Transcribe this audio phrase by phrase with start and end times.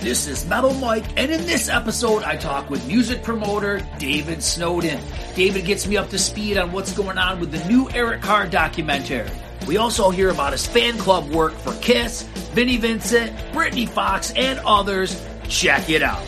[0.00, 4.98] This is Metal Mike, and in this episode, I talk with music promoter David Snowden.
[5.36, 8.46] David gets me up to speed on what's going on with the new Eric Carr
[8.46, 9.28] documentary.
[9.68, 12.22] We also hear about his fan club work for Kiss,
[12.54, 15.22] Vinnie Vincent, Britny Fox, and others.
[15.48, 16.26] Check it out.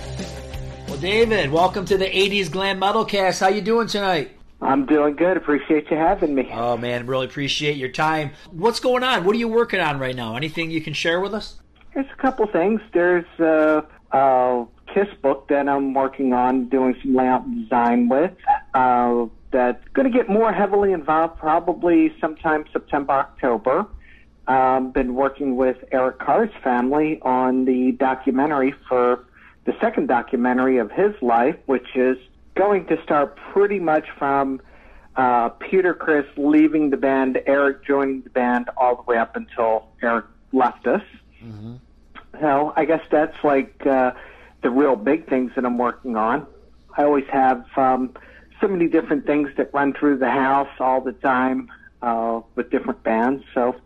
[0.87, 3.41] Well, David, welcome to the 80s Glam Metal Cast.
[3.41, 4.33] How you doing tonight?
[4.61, 5.39] I'm doing good.
[5.39, 6.51] Appreciate you having me.
[6.53, 8.33] Oh man, really appreciate your time.
[8.51, 9.25] What's going on?
[9.25, 10.37] What are you working on right now?
[10.37, 11.59] Anything you can share with us?
[11.95, 12.81] There's a couple things.
[12.93, 18.33] There's a, a Kiss book that I'm working on doing some layout design with.
[18.75, 23.87] Uh, that's going to get more heavily involved probably sometime September, October.
[24.49, 29.25] Um, been working with Eric Carr's family on the documentary for
[29.67, 32.17] the second documentary of his life, which is
[32.55, 34.61] going to start pretty much from
[35.17, 39.89] uh, Peter Criss leaving the band, Eric joining the band, all the way up until
[40.03, 41.03] Eric left us.
[41.43, 41.75] Mm-hmm.
[42.41, 44.13] So I guess that's like uh,
[44.63, 46.47] the real big things that I'm working on.
[46.97, 48.15] I always have um,
[48.61, 53.03] so many different things that run through the house all the time uh, with different
[53.03, 53.45] bands.
[53.55, 53.77] So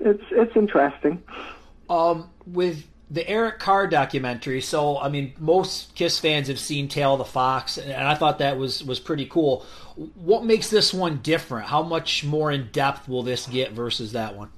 [0.00, 1.22] it's it's interesting.
[1.88, 7.14] Um, with the Eric Carr documentary, so I mean, most Kiss fans have seen Tale
[7.14, 9.66] of the Fox, and I thought that was was pretty cool.
[10.14, 11.66] What makes this one different?
[11.68, 14.50] How much more in depth will this get versus that one?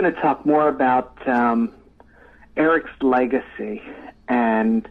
[0.00, 1.72] Going to talk more about um,
[2.56, 3.82] Eric's legacy
[4.28, 4.88] and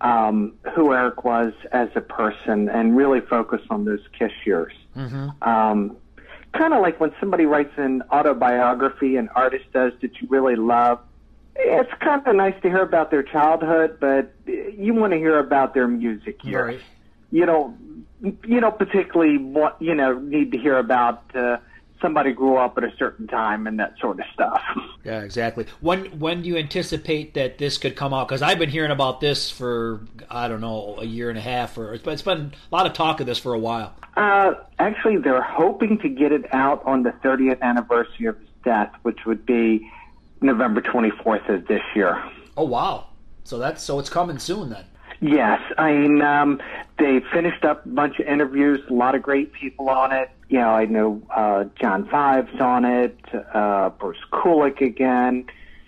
[0.00, 4.72] um, who Eric was as a person, and really focus on those Kiss years.
[4.96, 5.48] Mm-hmm.
[5.48, 5.96] Um,
[6.54, 10.98] kind of like when somebody writes an autobiography, an artist does that you really love.
[11.54, 15.72] It's kind of nice to hear about their childhood, but you want to hear about
[15.72, 16.74] their music years.
[16.74, 16.80] Right.
[17.30, 21.22] You don't, you don't particularly want, you know, need to hear about.
[21.32, 21.58] Uh,
[22.02, 24.62] somebody grew up at a certain time and that sort of stuff.
[25.04, 25.66] Yeah, exactly.
[25.80, 28.28] When when do you anticipate that this could come out?
[28.28, 31.76] Because I've been hearing about this for I don't know a year and a half,
[31.76, 33.96] or it's been, it's been a lot of talk of this for a while.
[34.16, 38.92] Uh, actually, they're hoping to get it out on the 30th anniversary of his death,
[39.02, 39.90] which would be
[40.40, 42.22] November 24th of this year.
[42.56, 43.08] Oh wow!
[43.42, 44.84] So that's so it's coming soon then.
[45.22, 46.60] Yes, I mean um,
[46.98, 50.28] they finished up a bunch of interviews, a lot of great people on it.
[50.48, 53.16] You know, I know uh, John 5's on it,
[53.54, 55.46] uh, Bruce Kulick again.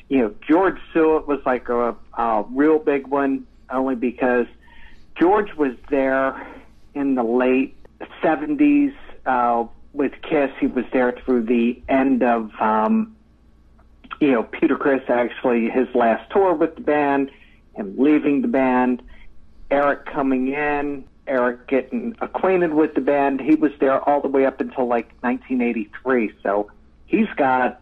[0.08, 4.46] You know, George Sewitt was like a, a real big one, only because
[5.18, 6.40] George was there
[6.94, 7.76] in the late
[8.22, 8.94] '70s
[9.26, 10.52] uh, with Kiss.
[10.60, 13.16] He was there through the end of, um,
[14.20, 17.32] you know, Peter Criss actually his last tour with the band,
[17.74, 19.02] him leaving the band
[19.74, 23.40] Eric coming in, Eric getting acquainted with the band.
[23.40, 26.32] He was there all the way up until like 1983.
[26.44, 26.70] So
[27.06, 27.80] he's got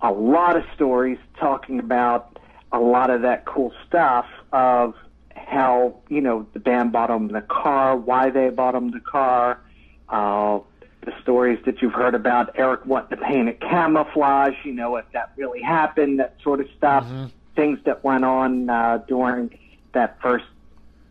[0.00, 2.38] a lot of stories talking about
[2.72, 4.94] a lot of that cool stuff of
[5.36, 9.60] how, you know, the band bought him the car, why they bought him the car,
[10.08, 10.58] uh,
[11.02, 15.04] the stories that you've heard about Eric wanting to paint it camouflage, you know, if
[15.12, 17.26] that really happened, that sort of stuff, mm-hmm.
[17.56, 19.50] things that went on uh, during
[19.92, 20.46] that first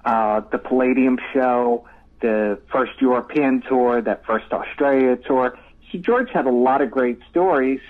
[0.09, 1.87] uh, the Palladium show,
[2.21, 5.55] the first European tour, that first Australia tour.
[5.91, 7.81] So George had a lot of great stories.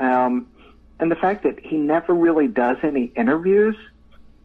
[0.00, 0.46] Um,
[0.98, 3.76] and the fact that he never really does any interviews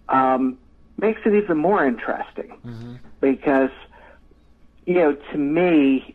[0.10, 0.58] um,
[0.98, 2.96] makes it even more interesting mm-hmm.
[3.22, 3.72] because,
[4.86, 6.14] you know, to me,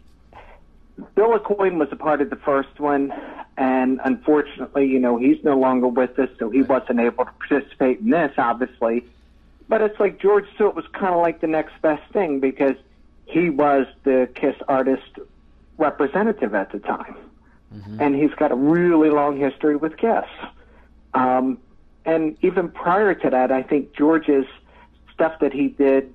[1.14, 3.10] Bill Aucoin was a part of the first one,
[3.56, 8.00] and unfortunately, you know, he's no longer with us, so he wasn't able to participate
[8.00, 9.06] in this, obviously.
[9.68, 12.76] But it's like George Sewitt was kind of like the next best thing because
[13.24, 15.18] he was the Kiss artist
[15.78, 17.16] representative at the time.
[17.74, 18.00] Mm-hmm.
[18.00, 20.24] And he's got a really long history with Kiss.
[21.14, 21.58] Um,
[22.04, 24.46] and even prior to that, I think George's
[25.12, 26.14] stuff that he did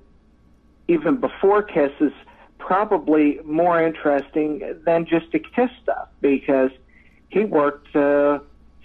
[0.88, 2.12] even before Kiss is
[2.58, 6.70] probably more interesting than just the Kiss stuff because
[7.28, 8.38] he worked uh,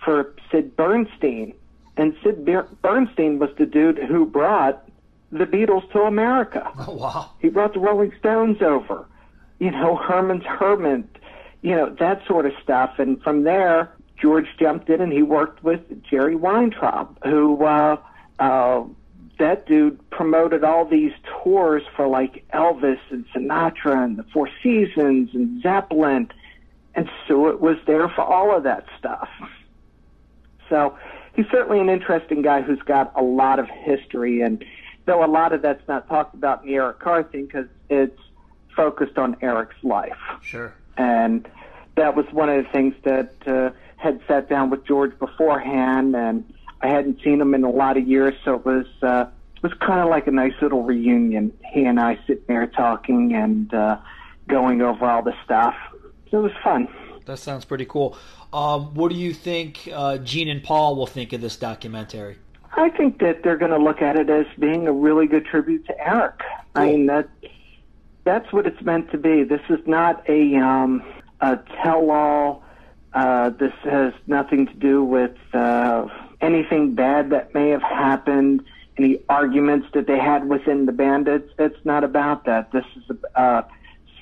[0.04, 1.54] for Sid Bernstein
[1.98, 2.46] and Sid
[2.82, 4.88] Bernstein was the dude who brought
[5.32, 6.72] the Beatles to America.
[6.88, 7.32] Oh, wow.
[7.40, 9.06] He brought the Rolling Stones over.
[9.60, 11.06] You know, Herman's Hermit,
[11.62, 13.00] you know, that sort of stuff.
[13.00, 13.92] And from there,
[14.22, 17.98] George jumped in and he worked with Jerry Weintraub, who uh,
[18.40, 18.84] uh,
[19.40, 21.12] that dude promoted all these
[21.44, 26.30] tours for like Elvis and Sinatra and the Four Seasons and Zeppelin,
[26.96, 29.30] and Sewitt was there for all of that stuff.
[30.70, 30.98] So
[31.38, 34.66] he's certainly an interesting guy who's got a lot of history, and
[35.06, 38.20] though a lot of that's not talked about in the Eric Carr thing because it's
[38.76, 40.18] focused on Eric's life.
[40.42, 40.74] Sure.
[40.98, 41.48] And
[41.96, 46.44] that was one of the things that uh, had sat down with George beforehand, and
[46.82, 49.74] I hadn't seen him in a lot of years, so it was uh, it was
[49.80, 51.54] kind of like a nice little reunion.
[51.72, 53.98] He and I sitting there talking and uh,
[54.48, 55.76] going over all the stuff.
[56.30, 56.88] So it was fun.
[57.26, 58.18] That sounds pretty cool.
[58.54, 62.38] Um, what do you think uh, Gene and Paul will think of this documentary?
[62.76, 65.86] I think that they're going to look at it as being a really good tribute
[65.88, 66.40] to Eric.
[66.40, 66.84] Cool.
[66.84, 67.30] I mean that
[68.24, 69.44] that's what it's meant to be.
[69.44, 71.04] This is not a um,
[71.42, 72.64] a tell-all.
[73.14, 76.08] Uh, this has nothing to do with uh,
[76.42, 78.62] anything bad that may have happened,
[78.98, 81.28] any arguments that they had within the band.
[81.28, 82.72] It's, it's not about that.
[82.72, 83.66] This is a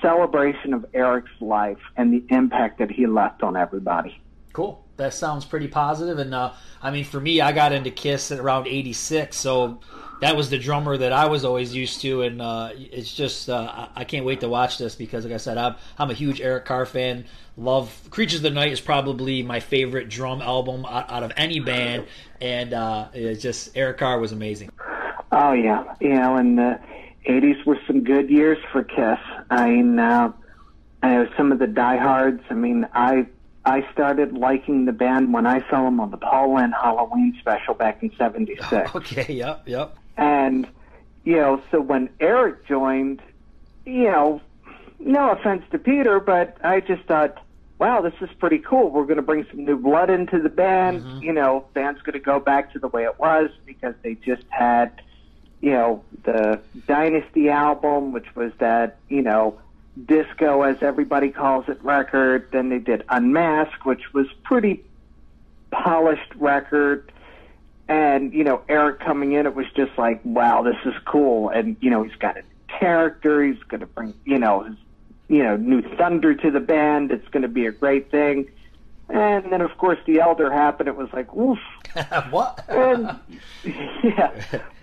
[0.00, 4.20] celebration of Eric's life and the impact that he left on everybody.
[4.52, 4.84] Cool.
[4.96, 6.18] That sounds pretty positive.
[6.18, 9.80] And uh, I mean, for me, I got into Kiss at around '86, so
[10.20, 13.88] that was the drummer that I was always used to, and uh, it's just uh,
[13.94, 16.64] I can't wait to watch this because, like I said, I'm I'm a huge Eric
[16.64, 17.26] Carr fan.
[17.58, 21.60] Love Creatures of the Night is probably my favorite drum album out, out of any
[21.60, 22.06] band,
[22.40, 24.70] and uh, it's just Eric Carr was amazing.
[25.32, 26.80] Oh yeah, you know, and the
[27.28, 29.18] '80s were some good years for Kiss.
[29.50, 30.32] I mean, uh,
[31.02, 32.42] I know some of the diehards.
[32.50, 33.26] I mean, I
[33.64, 37.74] I started liking the band when I saw them on the Paul Lynde Halloween special
[37.74, 38.66] back in '76.
[38.94, 39.96] Okay, yep, yep.
[40.16, 40.66] And
[41.24, 43.20] you know, so when Eric joined,
[43.84, 44.40] you know,
[44.98, 47.42] no offense to Peter, but I just thought,
[47.78, 48.90] wow, this is pretty cool.
[48.90, 51.02] We're going to bring some new blood into the band.
[51.02, 51.22] Mm-hmm.
[51.22, 54.44] You know, band's going to go back to the way it was because they just
[54.48, 55.02] had,
[55.60, 59.58] you know, the Dynasty album, which was that, you know,
[60.04, 62.48] disco, as everybody calls it, record.
[62.52, 64.84] Then they did Unmask, which was pretty
[65.70, 67.10] polished record.
[67.88, 71.48] And, you know, Eric coming in, it was just like, wow, this is cool.
[71.48, 73.42] And, you know, he's got a character.
[73.44, 74.76] He's going to bring, you know, his,
[75.28, 77.12] you know, new thunder to the band.
[77.12, 78.48] It's going to be a great thing.
[79.08, 80.88] And then, of course, the Elder happened.
[80.88, 81.58] It was like, oof.
[82.30, 82.64] what?
[82.68, 83.18] and,
[84.02, 84.32] yeah.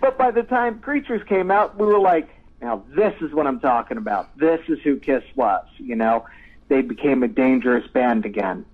[0.00, 2.28] But by the time Creatures came out, we were like,
[2.62, 4.36] now this is what I'm talking about.
[4.38, 5.66] This is who Kiss was.
[5.78, 6.24] You know,
[6.68, 8.64] they became a dangerous band again.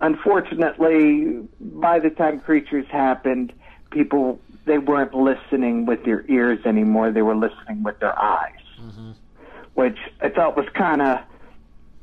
[0.00, 3.52] Unfortunately, by the time Creatures happened,
[3.90, 7.10] people they weren't listening with their ears anymore.
[7.10, 9.10] They were listening with their eyes, mm-hmm.
[9.74, 11.18] which I thought was kind of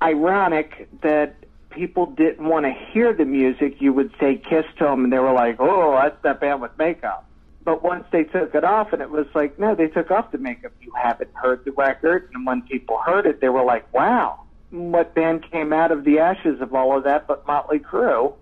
[0.02, 1.36] ironic that
[1.70, 3.80] people didn't want to hear the music.
[3.80, 6.78] You would say Kiss to them, and they were like, "Oh, that's that band with
[6.78, 7.26] makeup."
[7.64, 10.38] But once they took it off, and it was like, no, they took off the
[10.38, 10.72] makeup.
[10.82, 15.14] You haven't heard the record, and when people heard it, they were like, "Wow, what
[15.14, 18.34] band came out of the ashes of all of that?" But Motley Crue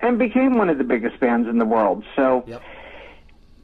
[0.00, 2.04] and became one of the biggest bands in the world.
[2.16, 2.62] So yep.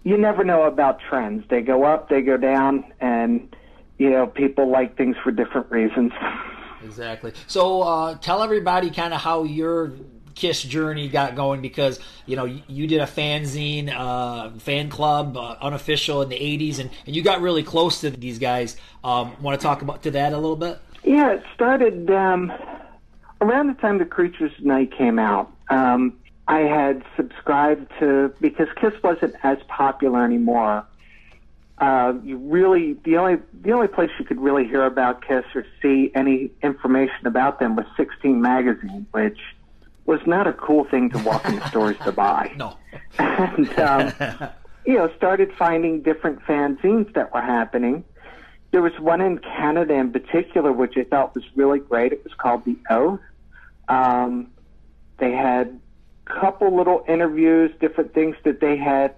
[0.04, 1.44] you never know about trends.
[1.48, 3.54] They go up, they go down, and
[3.98, 6.12] you know people like things for different reasons.
[6.84, 7.32] Exactly.
[7.46, 9.92] So uh, tell everybody kind of how your
[10.36, 15.56] Kiss journey got going because you know you, did a fanzine, uh, fan club, uh,
[15.62, 18.76] unofficial in the '80s, and, and you got really close to these guys.
[19.02, 20.78] Um, Want to talk about to that a little bit?
[21.04, 22.52] Yeah, it started um,
[23.40, 25.50] around the time the Creatures Night came out.
[25.70, 26.18] Um,
[26.48, 30.84] I had subscribed to because Kiss wasn't as popular anymore.
[31.78, 35.64] Uh, you really the only the only place you could really hear about Kiss or
[35.82, 39.38] see any information about them was 16 magazine, which
[40.06, 42.52] was not a cool thing to walk in stores to buy.
[42.56, 42.76] No,
[43.18, 44.12] and um,
[44.86, 48.04] you know started finding different fanzines that were happening.
[48.70, 52.12] There was one in Canada in particular, which I thought was really great.
[52.12, 53.20] It was called The Oath.
[53.88, 54.50] Um,
[55.18, 55.78] they had
[56.26, 59.14] a couple little interviews, different things that they had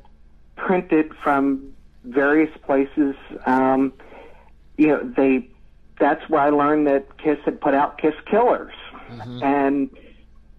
[0.57, 1.75] printed from
[2.09, 3.15] various places.
[3.47, 3.93] Um,
[4.77, 5.49] you know, they
[5.99, 8.75] that's where I learned that Kiss had put out Kiss Killers,
[9.09, 9.43] mm-hmm.
[9.43, 9.91] and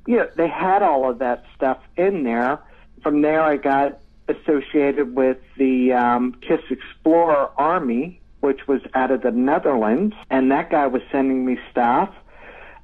[0.06, 2.60] you know they had all of that stuff in there.
[3.02, 9.22] From there, I got associated with the um, Kiss Explorer Army, which was out of
[9.22, 12.14] the Netherlands, and that guy was sending me stuff.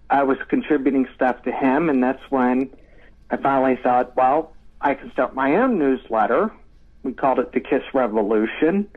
[0.10, 2.70] I was contributing stuff to him, and that's when
[3.30, 6.52] I finally thought, well, I can start my own newsletter.
[7.06, 8.88] We called it the Kiss Revolution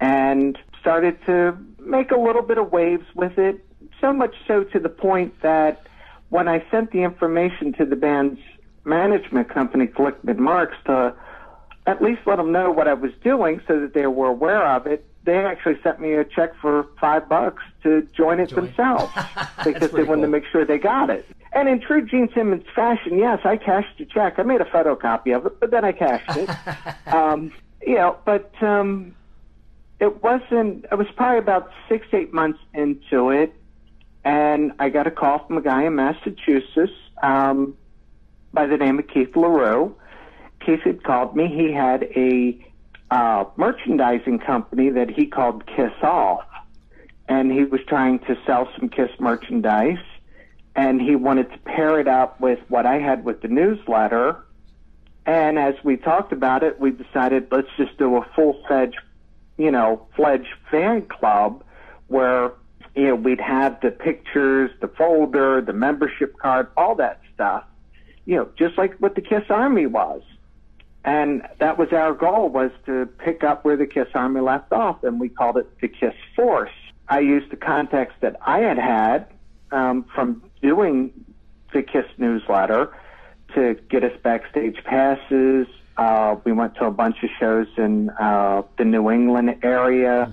[0.00, 3.64] and started to make a little bit of waves with it,
[4.00, 5.84] so much so to the point that
[6.28, 8.38] when I sent the information to the band's
[8.84, 11.14] management company, Glickman Marks, to
[11.86, 14.86] at least let them know what I was doing so that they were aware of
[14.86, 15.04] it.
[15.24, 18.66] They actually sent me a check for five bucks to join it Join.
[18.66, 19.12] themselves
[19.64, 20.22] because they wanted cool.
[20.22, 21.26] to make sure they got it.
[21.52, 24.38] And in true Gene Simmons fashion, yes, I cashed the check.
[24.38, 26.48] I made a photocopy of it, but then I cashed it.
[27.12, 29.14] um, you know, but um,
[30.00, 30.86] it wasn't.
[30.90, 33.52] It was probably about six, eight months into it,
[34.24, 37.76] and I got a call from a guy in Massachusetts um,
[38.52, 39.94] by the name of Keith LaRue.
[40.66, 41.48] Had called me.
[41.48, 42.58] He had a
[43.10, 46.44] uh, merchandising company that he called Kiss Off,
[47.28, 50.04] and he was trying to sell some Kiss merchandise,
[50.74, 54.42] and he wanted to pair it up with what I had with the newsletter.
[55.26, 58.98] And as we talked about it, we decided let's just do a full-fledged,
[59.58, 61.62] you know, fledged fan club
[62.08, 62.52] where
[62.96, 67.64] you know we'd have the pictures, the folder, the membership card, all that stuff.
[68.24, 70.22] You know, just like what the Kiss Army was.
[71.04, 75.02] And that was our goal was to pick up where the Kiss Army left off,
[75.02, 76.70] and we called it the Kiss Force.
[77.08, 79.26] I used the context that I had had
[79.72, 81.12] um, from doing
[81.72, 82.94] the Kiss newsletter
[83.54, 85.66] to get us backstage passes.
[85.96, 90.30] Uh, we went to a bunch of shows in uh, the New England area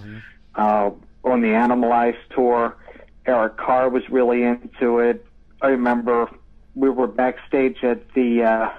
[0.55, 0.91] uh,
[1.23, 2.77] on the Animalize tour.
[3.25, 5.25] Eric Carr was really into it.
[5.61, 6.29] I remember
[6.75, 8.69] we were backstage at the uh,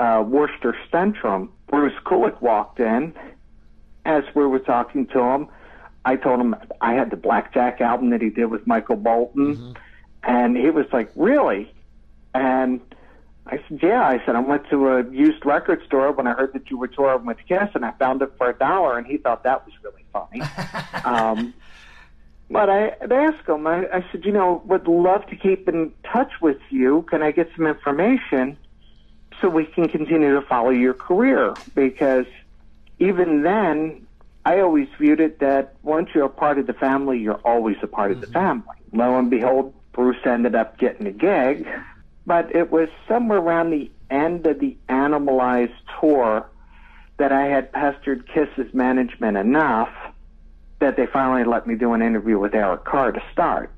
[0.00, 1.48] uh, Worcester Centrum.
[1.68, 3.14] Bruce Kulick walked in.
[4.04, 5.48] As we were talking to him,
[6.04, 9.76] I told him I had the Blackjack album that he did with Michael Bolton,
[10.22, 11.70] and he was like, "Really?"
[12.34, 12.80] And
[13.46, 16.54] I said, "Yeah." I said, "I went to a used record store when I heard
[16.54, 19.18] that you were touring with Kiss, and I found it for a dollar." And he
[19.18, 20.40] thought that was really funny.
[21.04, 21.52] um,
[22.50, 23.66] but I I'd asked him.
[23.66, 27.02] I, I said, "You know, would love to keep in touch with you.
[27.10, 28.56] Can I get some information
[29.40, 32.26] so we can continue to follow your career?" Because
[32.98, 34.06] even then,
[34.44, 37.86] I always viewed it that once you're a part of the family, you're always a
[37.86, 38.34] part of the mm-hmm.
[38.34, 38.76] family.
[38.92, 41.68] Lo and behold, Bruce ended up getting a gig,
[42.26, 46.46] but it was somewhere around the end of the Animalized tour
[47.18, 49.90] that I had pestered Kiss's management enough
[50.78, 53.72] that they finally let me do an interview with Eric Carr to start.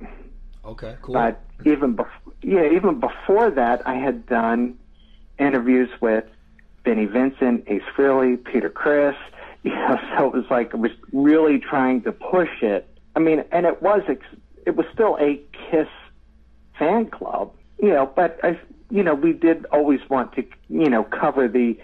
[0.64, 1.14] Okay, cool.
[1.14, 4.78] But even before, yeah, even before that, I had done
[5.40, 6.24] interviews with
[6.84, 9.16] Vinnie Vincent, Ace Frehley, Peter Criss.
[9.62, 12.88] You know, so it was like I was really trying to push it.
[13.14, 14.00] I mean, and it was
[14.64, 15.86] it was still a Kiss
[16.78, 18.06] fan club, you know.
[18.06, 18.58] But I,
[18.90, 21.76] you know, we did always want to, you know, cover the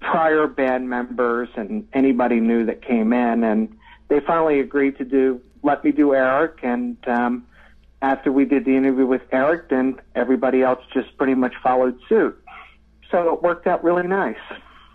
[0.00, 3.72] prior band members and anybody new that came in, and
[4.08, 7.46] they finally agreed to do let me do Eric, and um,
[8.02, 12.40] after we did the interview with Eric, then everybody else just pretty much followed suit.
[13.10, 14.36] So it worked out really nice.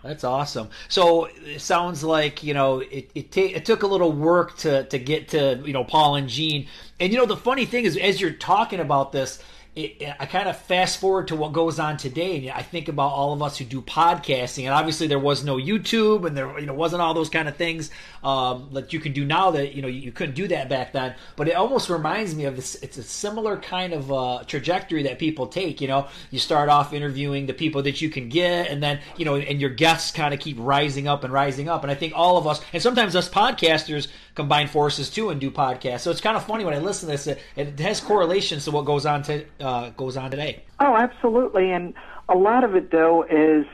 [0.02, 0.70] That's awesome.
[0.88, 4.84] So it sounds like you know it it, ta- it took a little work to
[4.84, 6.68] to get to you know Paul and Gene.
[7.00, 9.42] And you know the funny thing is, as you're talking about this,
[9.76, 13.08] it, I kind of fast forward to what goes on today, and I think about
[13.08, 14.64] all of us who do podcasting.
[14.64, 17.56] And obviously, there was no YouTube, and there you know wasn't all those kind of
[17.56, 17.90] things
[18.24, 21.14] um, that you can do now that you know you couldn't do that back then.
[21.36, 22.76] But it almost reminds me of this.
[22.76, 25.82] It's a similar kind of uh, trajectory that people take.
[25.82, 29.26] You know, you start off interviewing the people that you can get, and then you
[29.26, 31.82] know, and your guests kind of keep rising up and rising up.
[31.82, 35.50] And I think all of us, and sometimes us podcasters, combine forces too and do
[35.50, 36.00] podcasts.
[36.00, 37.26] So it's kind of funny when I listen to this.
[37.26, 40.62] It, it has correlations to what goes on to uh, goes on today.
[40.78, 41.72] Oh, absolutely.
[41.72, 41.94] And
[42.28, 43.66] a lot of it, though, is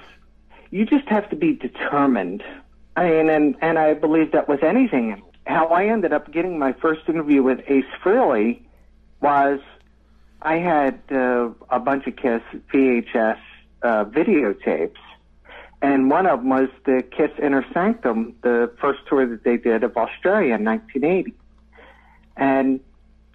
[0.70, 2.42] you just have to be determined.
[2.96, 5.22] I mean, and, and I believe that with anything.
[5.46, 8.60] How I ended up getting my first interview with Ace Frehley
[9.20, 9.58] was
[10.40, 12.42] I had uh, a bunch of Kiss
[12.72, 13.38] VHS
[13.82, 14.96] uh, videotapes,
[15.82, 19.82] and one of them was the Kiss Inner Sanctum, the first tour that they did
[19.82, 21.34] of Australia in 1980.
[22.36, 22.80] And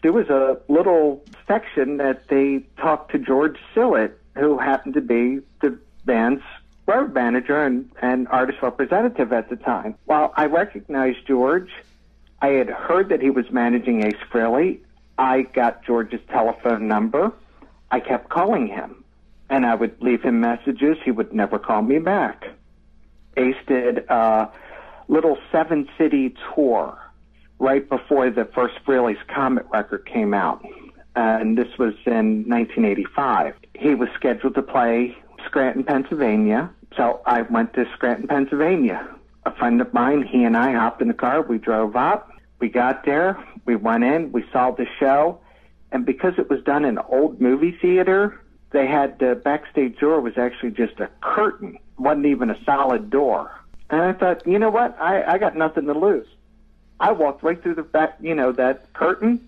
[0.01, 5.41] there was a little section that they talked to George Sewitt, who happened to be
[5.61, 6.43] the band's
[6.85, 9.95] road manager and, and artist representative at the time.
[10.05, 11.69] While I recognized George,
[12.41, 14.79] I had heard that he was managing Ace Frehley.
[15.17, 17.33] I got George's telephone number.
[17.91, 19.03] I kept calling him,
[19.49, 20.97] and I would leave him messages.
[21.03, 22.45] He would never call me back.
[23.37, 24.49] Ace did a
[25.07, 26.97] little seven city tour
[27.59, 30.65] right before the first Frehley's Comet record came out.
[31.15, 33.55] And this was in 1985.
[33.73, 36.69] He was scheduled to play Scranton, Pennsylvania.
[36.95, 39.07] So I went to Scranton, Pennsylvania.
[39.45, 41.41] A friend of mine, he and I hopped in the car.
[41.41, 42.31] We drove up.
[42.59, 43.43] We got there.
[43.65, 44.31] We went in.
[44.31, 45.39] We saw the show.
[45.91, 48.39] And because it was done in an old movie theater,
[48.71, 51.77] they had the backstage door was actually just a curtain.
[51.97, 53.51] wasn't even a solid door.
[53.89, 54.99] And I thought, you know what?
[54.99, 56.27] I, I got nothing to lose.
[56.99, 59.47] I walked right through the back, you know, that curtain.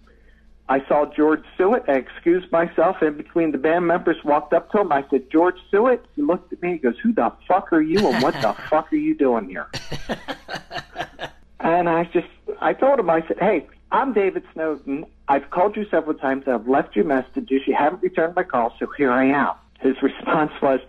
[0.69, 1.89] I saw George Sewitt.
[1.89, 4.91] I excused myself in between the band members, walked up to him.
[4.91, 6.01] I said, George Sewitt.
[6.15, 6.73] He looked at me.
[6.73, 9.67] He goes, Who the fuck are you and what the fuck are you doing here?
[11.59, 12.27] and I just,
[12.61, 15.05] I told him, I said, Hey, I'm David Snowden.
[15.27, 16.47] I've called you several times.
[16.47, 17.61] I've left you messages.
[17.65, 19.55] You haven't returned my call, so here I am.
[19.79, 20.79] His response was,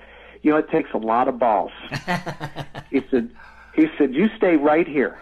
[0.43, 1.73] You know, it takes a lot of balls.
[2.91, 3.31] he said,
[3.75, 5.19] He said, You stay right here.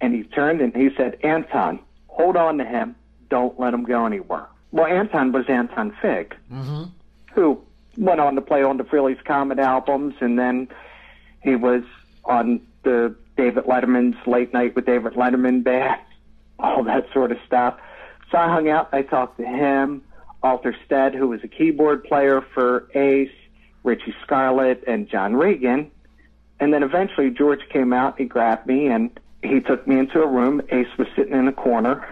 [0.00, 2.94] And he turned and he said, Anton, hold on to him.
[3.30, 4.46] Don't let him go anywhere.
[4.70, 6.84] Well, Anton was Anton Fig, Mm-hmm.
[7.32, 7.60] who
[7.96, 10.68] went on to play on the Frehley's Comet albums, and then
[11.42, 11.82] he was
[12.24, 16.00] on the David Letterman's Late Night with David Letterman band,
[16.58, 17.78] all that sort of stuff.
[18.30, 18.88] So I hung out.
[18.92, 20.02] I talked to him,
[20.42, 23.30] Arthur Stead, who was a keyboard player for Ace,
[23.82, 25.90] Richie Scarlett, and John Regan.
[26.60, 29.10] And then eventually George came out, he grabbed me, and
[29.42, 30.62] he took me into a room.
[30.70, 32.06] Ace was sitting in a corner,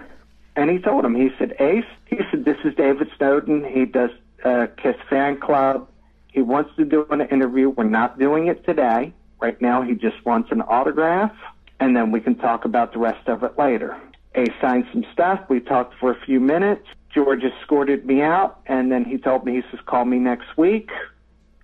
[0.57, 3.65] and he told him, he said, Ace, he said, this is David Snowden.
[3.65, 4.11] He does
[4.45, 5.89] uh, Kiss Fan Club.
[6.29, 7.71] He wants to do an interview.
[7.71, 9.13] We're not doing it today.
[9.41, 11.33] Right now, he just wants an autograph,
[11.81, 13.99] and then we can talk about the rest of it later.
[14.35, 15.41] Ace signed some stuff.
[15.49, 16.87] We talked for a few minutes.
[17.15, 20.91] George escorted me out, and then he told me, he says, call me next week.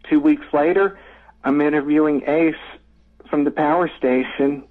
[0.08, 0.98] Two weeks later,
[1.44, 2.54] I'm interviewing Ace
[3.30, 4.64] from the power station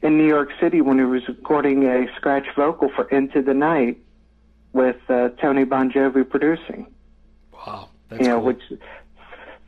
[0.00, 3.98] in New York City when he was recording a scratch vocal for Into the Night
[4.72, 6.86] with uh, Tony Bongiovi producing.
[7.52, 7.88] Wow.
[8.08, 8.46] That's you know, cool.
[8.46, 8.62] which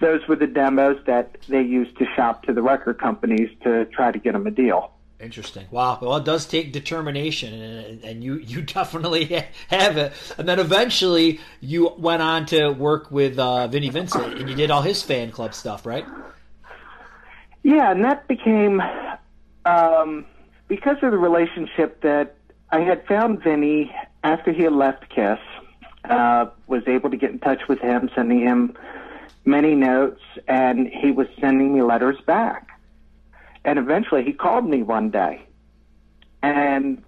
[0.00, 4.12] those were the demos that they used to shop to the record companies to try
[4.12, 4.92] to get them a deal.
[5.20, 5.66] Interesting.
[5.72, 5.98] Wow.
[6.00, 9.24] Well, it does take determination, and, and you you definitely
[9.68, 10.12] have it.
[10.36, 14.70] And then eventually you went on to work with uh, Vinnie Vincent, and you did
[14.70, 16.06] all his fan club stuff, right?
[17.64, 18.80] Yeah, and that became
[19.64, 20.24] um,
[20.68, 22.36] because of the relationship that
[22.70, 23.92] I had found Vinny
[24.22, 25.38] after he had left Kiss.
[26.04, 28.74] Uh, was able to get in touch with him, sending him
[29.44, 32.67] many notes, and he was sending me letters back.
[33.64, 35.42] And eventually, he called me one day,
[36.42, 37.02] and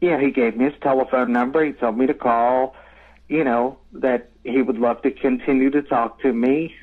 [0.00, 1.64] yeah, he gave me his telephone number.
[1.64, 2.74] He told me to call.
[3.28, 6.74] You know that he would love to continue to talk to me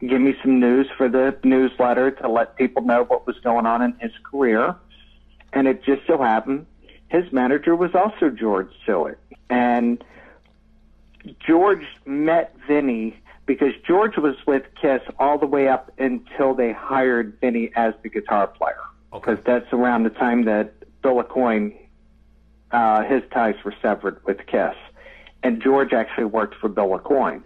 [0.00, 3.82] give me some news for the newsletter to let people know what was going on
[3.82, 4.74] in his career.
[5.52, 6.66] And it just so happened
[7.10, 9.16] his manager was also George Sewitt.
[9.50, 10.02] And
[11.44, 13.19] George met Vinny
[13.50, 18.08] because George was with Kiss all the way up until they hired Vinny as the
[18.08, 18.78] guitar player.
[19.12, 21.76] Because that's around the time that Bill Aucoin,
[22.70, 24.76] uh, his ties were severed with Kiss.
[25.42, 27.42] And George actually worked for Bill Aucoin.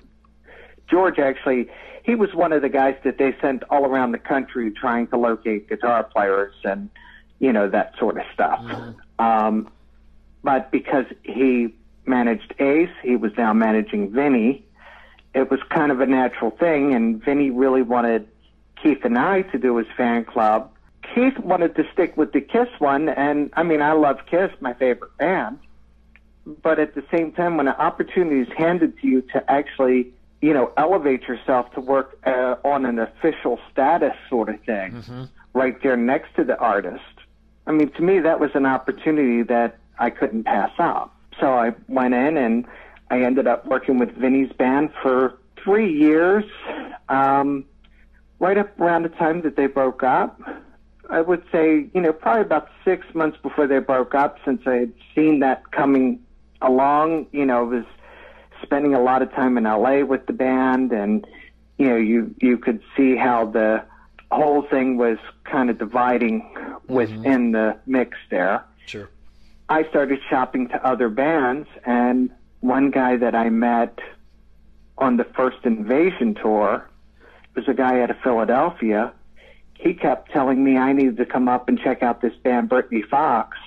[0.90, 1.70] George actually,
[2.02, 5.16] he was one of the guys that they sent all around the country trying to
[5.16, 6.90] locate guitar players and,
[7.38, 8.62] you know, that sort of stuff.
[9.18, 9.70] Um,
[10.42, 14.66] but because he managed Ace, he was now managing Vinny.
[15.35, 18.29] It was kind of a natural thing, and Vinny really wanted
[18.83, 20.70] Keith and I to do his fan club.
[21.14, 24.75] Keith wanted to stick with the Kiss one, and I mean, I love Kiss, my
[24.75, 25.59] favorite band.
[26.47, 30.12] But at the same time, when an opportunity is handed to you to actually
[30.44, 34.92] you know, elevate yourself to work uh, on an official status sort of thing,
[35.55, 37.03] right there next to the artist.
[37.66, 41.16] I mean, to me, that was an opportunity that I couldn't pass up.
[41.40, 42.66] So I went in and
[43.14, 46.44] I ended up working with Vinny's band for three years,
[47.09, 47.64] um,
[48.40, 50.40] right up around the time that they broke up.
[51.09, 54.74] I would say, you know, probably about six months before they broke up, since I
[54.74, 56.24] had seen that coming
[56.61, 57.85] along, you know, was
[58.62, 61.24] spending a lot of time in LA with the band and
[61.77, 63.85] you know you you could see how the
[64.31, 66.57] whole thing was kind of dividing
[66.88, 68.64] within the mix there.
[68.87, 69.11] Sure.
[69.68, 72.31] I started shopping to other bands and
[72.64, 73.98] one guy that I met
[74.96, 76.88] on the first invasion tour
[77.55, 79.12] was a guy out of Philadelphia.
[79.74, 83.03] He kept telling me I needed to come up and check out this band Britny
[83.03, 83.59] Fox.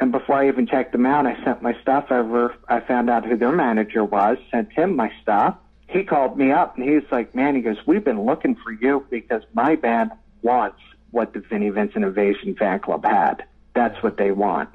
[0.00, 2.56] And before I even checked them out, I sent my stuff over.
[2.68, 5.56] I found out who their manager was, sent him my stuff.
[5.88, 8.72] He called me up and he was like, man, he goes, we've been looking for
[8.72, 10.10] you because my band
[10.42, 10.80] wants
[11.12, 13.44] what the Vinnie Vincent Invasion fan club had.
[13.74, 14.70] That's what they want.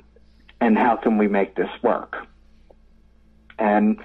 [0.61, 2.25] And how can we make this work?
[3.59, 3.99] And,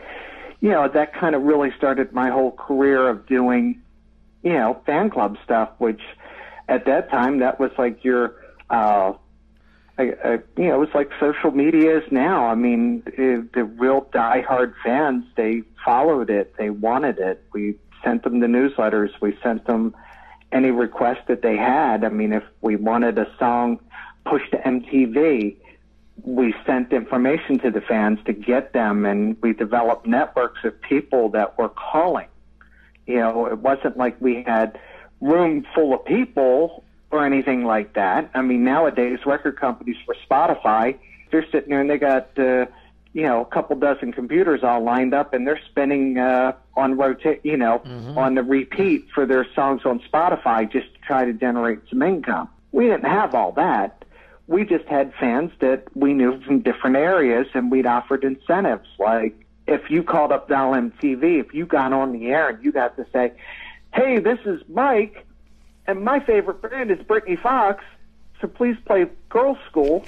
[0.61, 3.81] you know, that kind of really started my whole career of doing,
[4.43, 6.01] you know, fan club stuff, which
[6.69, 8.35] at that time, that was like your,
[8.71, 9.13] uh,
[9.99, 12.47] I, I, you know, it was like social media is now.
[12.47, 17.43] I mean, it, the real diehard fans, they followed it, they wanted it.
[17.53, 19.95] We sent them the newsletters, we sent them
[20.53, 22.05] any request that they had.
[22.05, 23.81] I mean, if we wanted a song
[24.25, 25.57] pushed to MTV,
[26.29, 31.31] we sent information to the fans to get them, and we developed networks of people
[31.31, 32.27] that were calling.
[33.07, 34.79] You know, it wasn't like we had
[35.23, 38.31] room full of people or anything like that.
[38.35, 40.99] I mean, nowadays record companies for Spotify,
[41.31, 42.67] they're sitting there and they got uh,
[43.15, 47.41] you know a couple dozen computers all lined up and they're spinning uh, on rotate,
[47.43, 48.19] you know, mm-hmm.
[48.19, 52.51] on the repeat for their songs on Spotify just to try to generate some income.
[52.73, 53.98] We didn't have all that.
[54.49, 59.35] We just had fans that we knew from different areas, and we'd offered incentives like
[59.67, 62.97] if you called up Dial MTV, if you got on the air and you got
[62.97, 63.33] to say,
[63.95, 65.27] "Hey, this is Mike."
[65.89, 67.83] and my favorite band is Britny Fox,
[68.41, 70.05] so please play Girls School.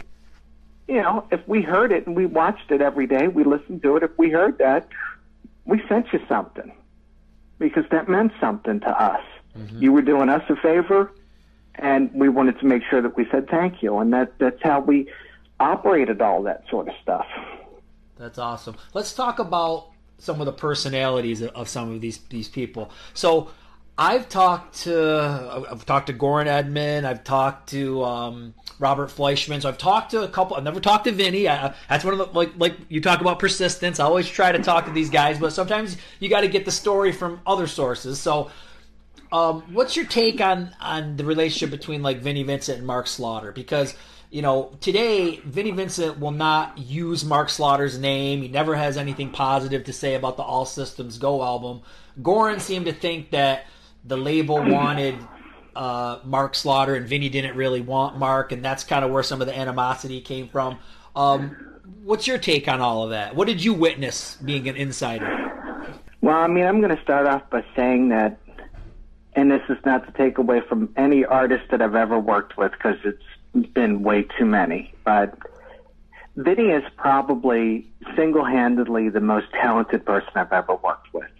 [0.87, 3.96] You know, if we heard it and we watched it every day, we listened to
[3.96, 4.03] it.
[4.03, 4.87] If we heard that,
[5.64, 6.70] we sent you something
[7.59, 9.24] because that meant something to us.
[9.57, 9.83] Mm-hmm.
[9.83, 11.11] You were doing us a favor,
[11.76, 14.80] and we wanted to make sure that we said thank you, and that that's how
[14.80, 15.09] we
[15.59, 17.26] operated all that sort of stuff.
[18.16, 18.76] That's awesome.
[18.94, 22.90] Let's talk about some of the personalities of some of these these people.
[23.14, 23.50] So
[24.00, 27.04] I've talked to I've talked to Goran Edman.
[27.04, 29.61] I've talked to um, Robert Fleischman.
[29.61, 30.56] So I've talked to a couple.
[30.56, 31.48] I've never talked to Vinny.
[31.48, 34.00] I, that's one of the like like you talk about persistence.
[34.00, 36.72] I always try to talk to these guys, but sometimes you got to get the
[36.72, 38.18] story from other sources.
[38.18, 38.50] So,
[39.33, 43.53] um, what's your take on on the relationship between like Vinnie Vincent and Mark Slaughter?
[43.53, 43.95] Because
[44.31, 48.43] you know, today Vinnie Vincent will not use Mark Slaughter's name.
[48.43, 51.83] He never has anything positive to say about the All Systems Go album.
[52.23, 53.66] Goran seemed to think that
[54.05, 55.16] the label wanted
[55.75, 59.40] uh, Mark Slaughter, and Vinny didn't really want Mark, and that's kind of where some
[59.40, 60.79] of the animosity came from.
[61.16, 61.57] Um,
[62.05, 63.35] what's your take on all of that?
[63.35, 65.51] What did you witness being an insider?
[66.23, 68.38] Well, I mean, I'm going to start off by saying that,
[69.35, 72.73] and this is not to take away from any artist that I've ever worked with
[72.73, 75.37] because it's been way too many, but
[76.37, 81.31] Vinny is probably single handedly the most talented person I've ever worked with.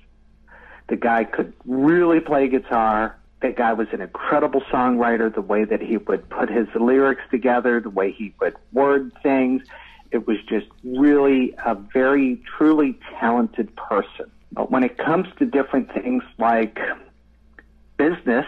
[0.89, 3.17] The guy could really play guitar.
[3.43, 5.33] That guy was an incredible songwriter.
[5.33, 9.63] The way that he would put his lyrics together, the way he would word things,
[10.11, 14.31] it was just really a very truly talented person.
[14.53, 16.79] But when it comes to different things like
[18.01, 18.47] business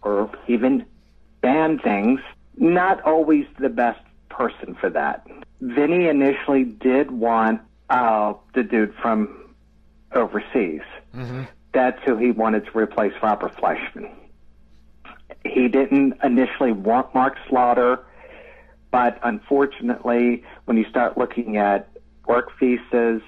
[0.00, 0.86] or even
[1.42, 2.20] band things,
[2.56, 5.26] not always the best person for that.
[5.60, 9.54] Vinny initially did want uh, the dude from
[10.14, 10.80] overseas.
[11.14, 11.42] Mm-hmm.
[11.74, 14.10] That's who he wanted to replace Robert Fleischman.
[15.44, 18.00] He didn't initially want Mark Slaughter,
[18.90, 21.90] but unfortunately, when you start looking at
[22.26, 23.22] work visas,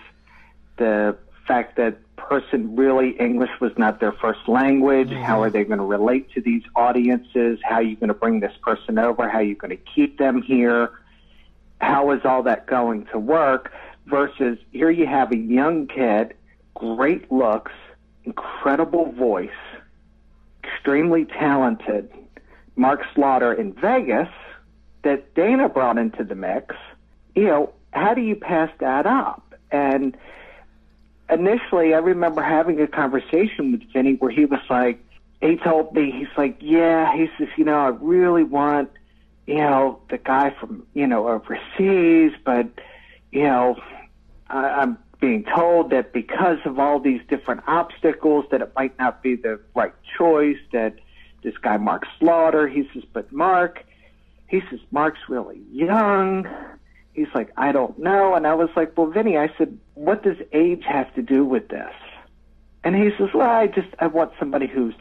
[0.78, 5.08] the fact that person really English was not their first language.
[5.08, 5.22] Mm-hmm.
[5.22, 7.58] How are they going to relate to these audiences?
[7.62, 9.28] How are you going to bring this person over?
[9.28, 10.90] How are you going to keep them here?
[11.80, 13.72] How is all that going to work?
[14.06, 16.34] Versus here you have a young kid
[16.74, 17.72] great looks,
[18.24, 19.50] incredible voice,
[20.62, 22.10] extremely talented
[22.76, 24.28] Mark Slaughter in Vegas
[25.02, 26.74] that Dana brought into the mix.
[27.34, 29.54] You know, how do you pass that up?
[29.70, 30.16] And
[31.30, 35.00] initially, I remember having a conversation with Vinny where he was like,
[35.40, 38.90] he told me, he's like, yeah, he says, you know, I really want,
[39.46, 42.66] you know, the guy from, you know, overseas, but,
[43.30, 43.76] you know,
[44.48, 49.22] I, I'm being told that because of all these different obstacles that it might not
[49.22, 50.96] be the right choice that
[51.42, 53.84] this guy Mark Slaughter he says but Mark
[54.48, 56.46] he says Mark's really young
[57.14, 60.36] he's like I don't know and I was like well Vinny I said what does
[60.52, 61.94] age have to do with this
[62.82, 64.94] and he says well I just I want somebody who's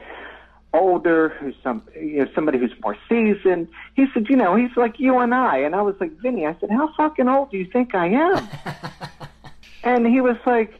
[0.73, 3.67] older, who's some you know somebody who's more seasoned.
[3.95, 6.57] He said, you know, he's like you and I, and I was like, Vinny, I
[6.59, 8.47] said, how fucking old do you think I am?
[9.83, 10.73] And he was like,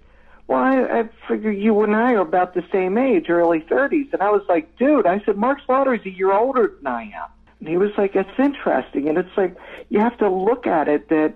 [0.48, 4.14] well, I, I figure you and I are about the same age, early 30s.
[4.14, 7.30] And I was like, dude, I said, Mark Slaughter's a year older than I am.
[7.64, 9.08] And he was like, it's interesting.
[9.08, 9.56] And it's like,
[9.88, 11.34] you have to look at it that,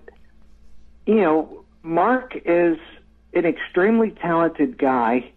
[1.06, 2.78] you know, Mark is
[3.34, 5.32] an extremely talented guy,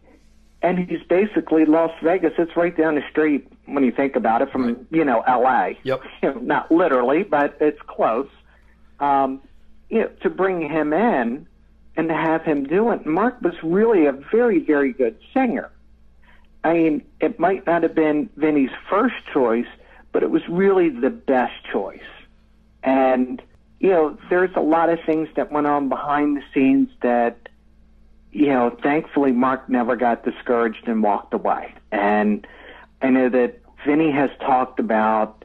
[0.62, 2.33] and he's basically Las Vegas.
[2.38, 4.79] It's right down the street when you think about it from, right.
[4.90, 5.79] you know, L.A.
[5.85, 6.03] Yep.
[6.24, 8.29] You know, not literally, but it's close.
[8.98, 9.40] Um,
[9.90, 11.46] you know, to bring him in,
[11.96, 13.07] and to have him do it.
[13.07, 15.70] Mark was really a very, very good singer.
[16.64, 19.66] I mean, it might not have been Vinny's first choice,
[20.12, 22.01] but it was really the best choice.
[22.83, 23.42] And,
[23.79, 27.49] you know, there's a lot of things that went on behind the scenes that,
[28.33, 31.75] you know, thankfully Mark never got discouraged and walked away.
[31.90, 32.46] And
[33.03, 35.44] I know that Vinny has talked about,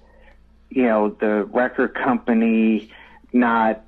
[0.69, 2.91] you know, the record company
[3.33, 3.81] not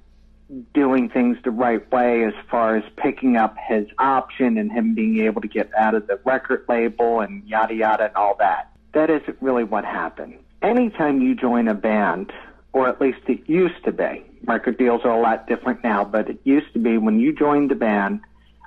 [0.74, 5.20] doing things the right way as far as picking up his option and him being
[5.20, 8.72] able to get out of the record label and yada yada and all that.
[8.94, 10.40] That isn't really what happened.
[10.62, 12.32] Anytime you join a band,
[12.74, 16.30] or at least it used to be, record deals are a lot different now, but
[16.30, 18.22] it used to be when you joined the band,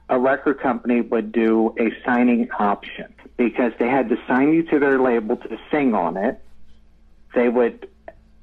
[0.08, 4.78] a record company would do a signing option because they had to sign you to
[4.78, 6.40] their label to sing on it.
[7.34, 7.88] They would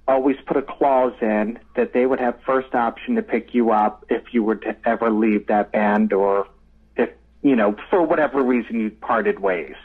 [0.07, 4.05] always put a clause in that they would have first option to pick you up
[4.10, 6.47] if you were to ever leave that band or
[6.95, 7.10] if,
[7.41, 9.75] you know, for whatever reason you parted ways.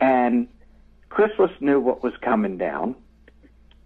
[0.00, 0.48] And
[1.10, 2.94] Chrysalis knew what was coming down.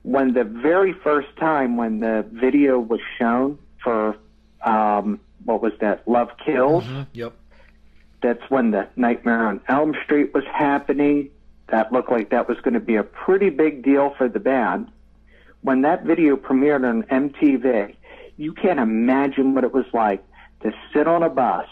[0.02, 4.16] When the very first time when the video was shown for,
[4.64, 6.84] um, what was that, Love Kills?
[6.84, 7.02] Mm-hmm.
[7.12, 7.32] Yep.
[8.22, 11.30] That's when the Nightmare on Elm Street was happening.
[11.68, 14.90] That looked like that was going to be a pretty big deal for the band
[15.62, 17.94] when that video premiered on MTV,
[18.36, 20.24] you can't imagine what it was like
[20.62, 21.66] to sit on a bus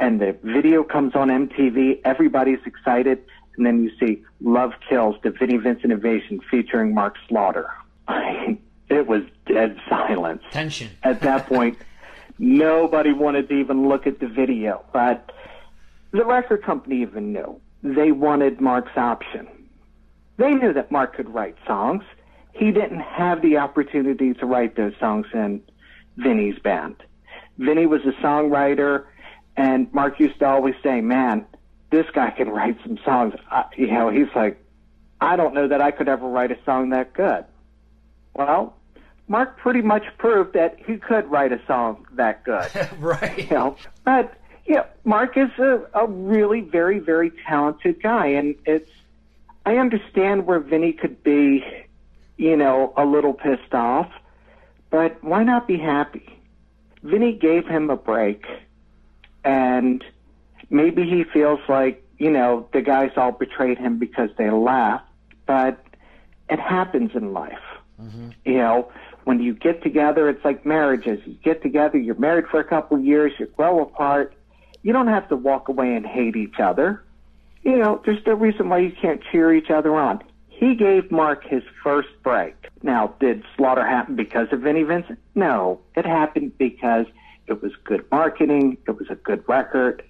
[0.00, 3.22] and the video comes on MTV, everybody's excited,
[3.56, 7.68] and then you see Love Kills, the Vinnie Vincent Invasion featuring Mark Slaughter.
[8.08, 10.42] it was dead silence.
[10.50, 10.90] Tension.
[11.02, 11.78] At that point,
[12.38, 15.32] nobody wanted to even look at the video, but
[16.12, 17.60] the record company even knew.
[17.82, 19.48] They wanted Mark's option.
[20.36, 22.04] They knew that Mark could write songs
[22.52, 25.62] he didn't have the opportunity to write those songs in
[26.16, 26.96] Vinnie's band.
[27.58, 29.04] Vinnie was a songwriter,
[29.56, 31.46] and Mark used to always say, "Man,
[31.92, 34.60] this guy can write some songs." I, you know, he's like,
[35.20, 37.44] "I don't know that I could ever write a song that good."
[38.34, 38.74] Well,
[39.28, 42.68] Mark pretty much proved that he could write a song that good.
[42.98, 43.38] right.
[43.38, 44.34] You know, but
[44.66, 48.90] yeah, Mark is a, a really very, very talented guy, and it's.
[49.64, 51.64] I understand where Vinny could be
[52.42, 54.10] you know, a little pissed off,
[54.90, 56.40] but why not be happy?
[57.02, 58.44] Vinny gave him a break,
[59.44, 60.04] and
[60.70, 65.08] maybe he feels like, you know, the guys all betrayed him because they laughed,
[65.46, 65.84] but
[66.48, 67.58] it happens in life.
[68.00, 68.30] Mm-hmm.
[68.44, 68.92] You know,
[69.24, 71.20] when you get together, it's like marriages.
[71.26, 74.34] You get together, you're married for a couple of years, you grow apart.
[74.82, 77.02] You don't have to walk away and hate each other.
[77.62, 80.22] You know, there's no reason why you can't cheer each other on.
[80.48, 82.54] He gave Mark his first break.
[82.82, 85.18] Now, did Slaughter happen because of Vinnie Vincent?
[85.34, 87.06] No, it happened because
[87.46, 88.76] it was good marketing.
[88.86, 90.02] It was a good record.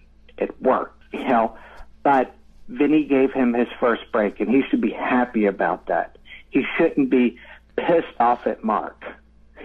[0.43, 1.57] It worked, you know.
[2.03, 2.35] But
[2.69, 6.19] Vinny gave him his first break, and he should be happy about that.
[6.51, 7.39] He shouldn't be
[7.77, 9.03] pissed off at Mark.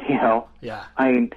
[0.07, 0.47] You know.
[0.61, 0.83] Yeah.
[0.95, 1.33] I mean,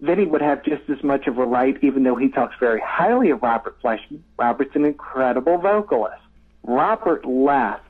[0.00, 3.30] Vinny would have just as much of a right, even though he talks very highly
[3.30, 4.20] of Robert Fleischman.
[4.38, 6.22] Robert's an incredible vocalist.
[6.62, 7.82] Robert left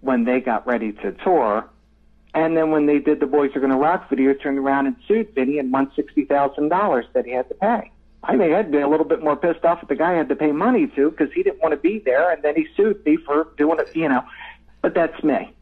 [0.00, 1.68] when they got ready to tour.
[2.34, 5.34] And then when they did the Boys Are Gonna Rock video, turned around and sued
[5.34, 7.90] Vinny and won sixty thousand dollars that he had to pay.
[8.24, 10.52] I think I'd a little bit more pissed off if the guy had to pay
[10.52, 13.48] money to because he didn't want to be there, and then he sued me for
[13.56, 13.94] doing it.
[13.96, 14.24] You know,
[14.82, 15.52] but that's me.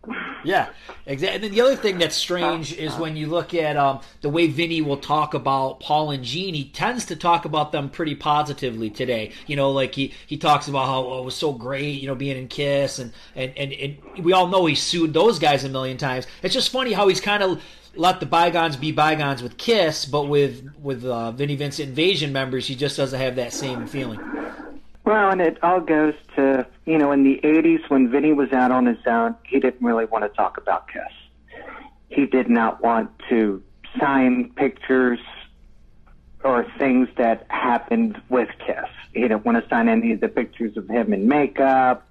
[0.45, 0.71] Yeah,
[1.05, 1.35] exactly.
[1.35, 4.47] And then the other thing that's strange is when you look at um, the way
[4.47, 6.55] Vinny will talk about Paul and Gene.
[6.55, 9.33] He tends to talk about them pretty positively today.
[9.47, 12.15] You know, like he, he talks about how oh, it was so great, you know,
[12.15, 15.69] being in Kiss, and, and and and we all know he sued those guys a
[15.69, 16.27] million times.
[16.43, 17.63] It's just funny how he's kind of
[17.95, 22.67] let the bygones be bygones with Kiss, but with with uh, Vinnie Vincent Invasion members,
[22.67, 24.21] he just doesn't have that same feeling.
[25.05, 28.71] Well, and it all goes to, you know, in the 80s when Vinny was out
[28.71, 31.63] on his own, he didn't really want to talk about Kiss.
[32.11, 33.63] He did not want to
[33.99, 35.19] sign pictures
[36.45, 38.87] or things that happened with Kiss.
[39.13, 42.07] He didn't want to sign any of the pictures of him in makeup,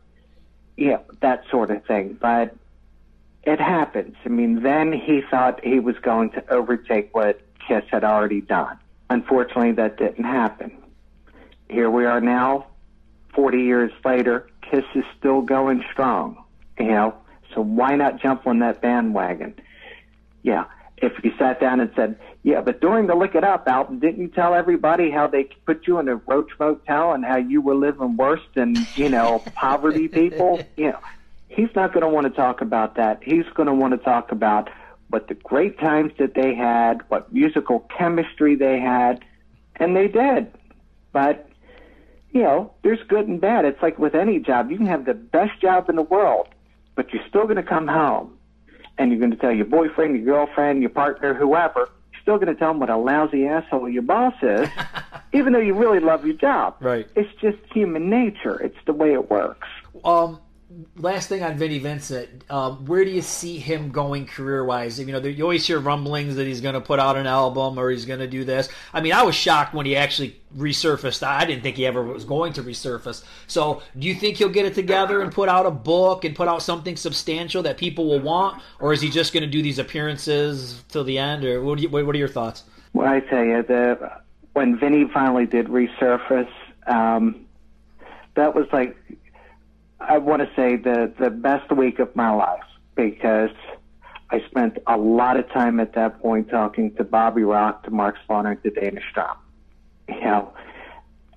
[0.76, 2.18] yeah, that sort of thing.
[2.20, 2.56] But
[3.43, 4.15] it happens.
[4.25, 8.78] I mean, then he thought he was going to overtake what Kiss had already done.
[9.10, 10.71] Unfortunately, that didn't happen.
[11.69, 12.67] Here we are now,
[13.34, 16.43] 40 years later, Kiss is still going strong,
[16.80, 17.15] you know,
[17.54, 19.56] so why not jump on that bandwagon?
[20.43, 20.65] Yeah,
[20.97, 24.21] if you sat down and said, yeah, but during the Lick It Up album, didn't
[24.21, 27.75] you tell everybody how they put you in a roach motel and how you were
[27.75, 30.62] living worse than, you know, poverty people?
[30.78, 30.99] You know,
[31.50, 33.22] he's not going to want to talk about that.
[33.24, 34.70] He's going to want to talk about
[35.10, 39.24] what the great times that they had, what musical chemistry they had,
[39.76, 40.52] and they did.
[41.12, 41.50] But
[42.32, 43.66] you know, there's good and bad.
[43.66, 44.70] It's like with any job.
[44.70, 46.48] You can have the best job in the world,
[46.96, 48.38] but you're still going to come home
[48.98, 52.54] and you're going to tell your boyfriend, your girlfriend, your partner, whoever, you're still going
[52.54, 54.70] to tell them what a lousy asshole your boss is,
[55.34, 56.76] even though you really love your job.
[56.82, 57.08] Right.
[57.16, 58.62] It's just human nature.
[58.62, 59.68] It's the way it works.
[60.04, 60.40] Um,
[60.98, 65.00] last thing on Vinnie Vincent, um, where do you see him going career wise?
[65.00, 67.89] You know, you always hear rumblings that he's going to put out an album or
[67.89, 68.70] he's going to do this.
[68.94, 71.24] I mean, I was shocked when he actually resurfaced.
[71.26, 73.24] I didn't think he ever was going to resurface.
[73.48, 76.48] So, do you think he'll get it together and put out a book and put
[76.48, 79.80] out something substantial that people will want, or is he just going to do these
[79.80, 81.46] appearances till the end?
[81.46, 82.63] Or what, you, what are your thoughts?
[82.94, 84.12] Well, I tell you, the
[84.54, 86.52] when Vinnie finally did resurface,
[86.88, 87.46] um,
[88.36, 88.98] that was like
[90.00, 92.64] I want to say the the best week of my life
[92.96, 93.52] because
[94.32, 98.16] I spent a lot of time at that point talking to Bobby Rock, to Mark
[98.26, 99.38] Slaughter, to Dana Strum,
[100.08, 100.54] you know,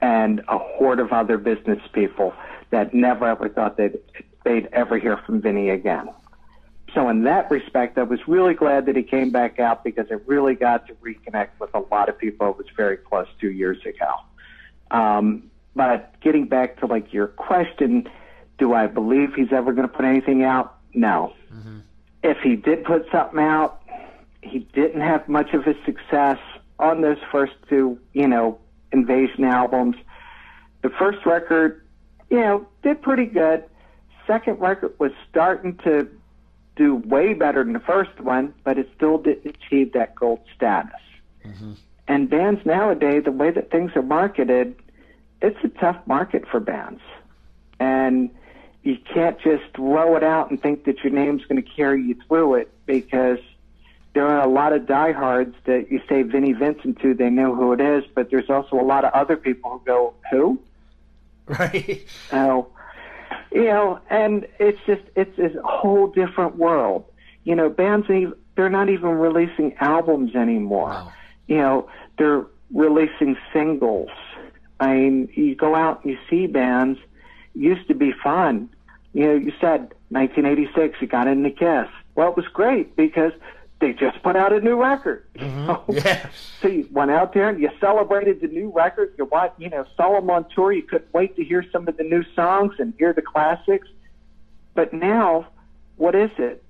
[0.01, 2.35] and a horde of other business people
[2.70, 3.98] that never ever thought they'd
[4.44, 6.09] they'd ever hear from Vinnie again.
[6.94, 10.16] So in that respect, I was really glad that he came back out because I
[10.27, 13.79] really got to reconnect with a lot of people I was very close two years
[13.87, 14.14] ago.
[14.90, 18.09] Um, but getting back to like your question,
[18.62, 20.77] do I believe he's ever going to put anything out?
[20.94, 21.33] No.
[21.53, 21.81] Mm-hmm.
[22.22, 23.83] If he did put something out,
[24.40, 26.38] he didn't have much of a success
[26.79, 28.61] on those first two, you know,
[28.92, 29.96] Invasion albums.
[30.83, 31.85] The first record,
[32.31, 33.64] you know, did pretty good.
[34.29, 36.09] Second record was starting to
[36.77, 41.01] do way better than the first one, but it still didn't achieve that gold status.
[41.44, 41.72] Mm-hmm.
[42.07, 44.77] And bands nowadays, the way that things are marketed,
[45.40, 47.01] it's a tough market for bands.
[47.81, 48.31] And
[48.82, 52.16] you can't just throw it out and think that your name's going to carry you
[52.26, 53.38] through it because
[54.14, 57.72] there are a lot of diehards that you say Vinnie Vincent to, they know who
[57.72, 60.58] it is, but there's also a lot of other people who go, who?
[61.48, 62.06] Right.
[62.32, 62.68] Oh,
[63.50, 67.04] you know, and it's just it's a whole different world.
[67.42, 68.06] You know, bands
[68.54, 70.90] they're not even releasing albums anymore.
[70.90, 71.12] Wow.
[71.48, 74.10] You know, they're releasing singles.
[74.78, 77.00] I mean, you go out and you see bands
[77.54, 78.68] used to be fun.
[79.12, 81.88] You know, you said 1986, you got into Kiss.
[82.14, 83.32] Well, it was great because
[83.80, 85.26] they just put out a new record.
[85.36, 85.92] Mm-hmm.
[86.06, 86.28] yeah.
[86.60, 89.12] So you went out there and you celebrated the new record.
[89.18, 90.72] You watched, you know, saw them on tour.
[90.72, 93.88] You couldn't wait to hear some of the new songs and hear the classics.
[94.74, 95.48] But now,
[95.96, 96.62] what is it?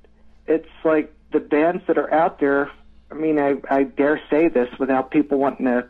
[0.47, 2.71] It's like the bands that are out there.
[3.11, 5.87] I mean, I, I dare say this without people wanting to,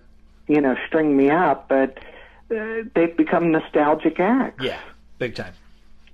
[0.48, 1.98] you know, string me up, but
[2.52, 4.62] uh, they've become nostalgic acts.
[4.62, 4.80] Yeah,
[5.18, 5.54] big time.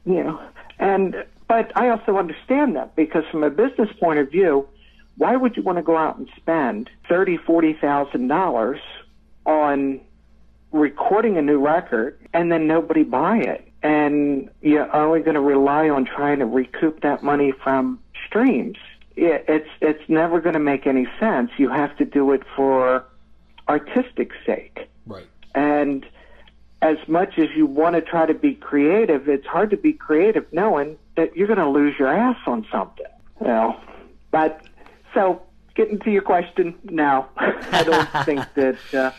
[0.05, 0.41] You know,
[0.79, 4.69] and but I also understand that because from a business point of view,
[5.17, 8.81] why would you want to go out and spend thirty, forty thousand dollars
[9.45, 10.01] on
[10.73, 13.67] recording a new record and then nobody buy it?
[13.83, 18.77] And you're only going to rely on trying to recoup that money from streams.
[19.17, 21.51] It's it's never going to make any sense.
[21.59, 23.05] You have to do it for
[23.69, 24.89] artistic sake.
[25.07, 25.27] Right.
[25.55, 26.07] And
[26.81, 30.47] as much as you want to try to be creative, it's hard to be creative
[30.53, 33.07] knowing that you're going to lose your ass on something.
[33.41, 33.81] You know,
[34.31, 34.63] but
[35.15, 35.43] so
[35.75, 38.95] getting to your question now, I don't think that.
[38.95, 39.11] Uh,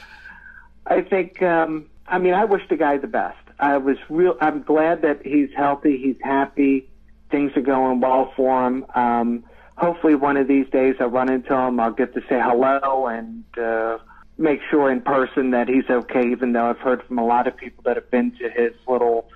[0.85, 1.41] I think.
[1.41, 3.37] Um, I mean, I wish the guy the best.
[3.59, 4.35] I was real.
[4.41, 5.97] I'm glad that he's healthy.
[5.97, 6.89] He's happy.
[7.29, 8.85] Things are going well for him.
[8.95, 9.43] Um,
[9.77, 11.79] hopefully, one of these days I'll run into him.
[11.79, 13.43] I'll get to say hello and.
[13.57, 13.99] Uh,
[14.39, 17.55] make sure in person that he's okay, even though I've heard from a lot of
[17.57, 19.29] people that have been to his little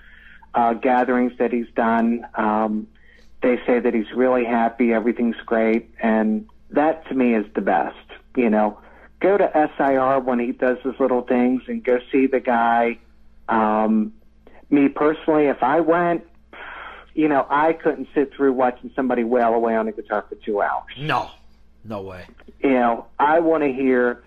[0.55, 2.25] uh, gatherings that he's done.
[2.35, 2.87] Um,
[3.41, 7.97] they say that he's really happy, everything's great, and that to me is the best.
[8.37, 8.79] You know,
[9.19, 12.99] go to SIR when he does his little things and go see the guy.
[13.49, 14.13] Um,
[14.69, 16.25] me personally, if I went,
[17.13, 20.61] you know, I couldn't sit through watching somebody wail away on a guitar for two
[20.61, 20.93] hours.
[20.97, 21.29] No,
[21.83, 22.25] no way.
[22.63, 24.23] You know, I want to hear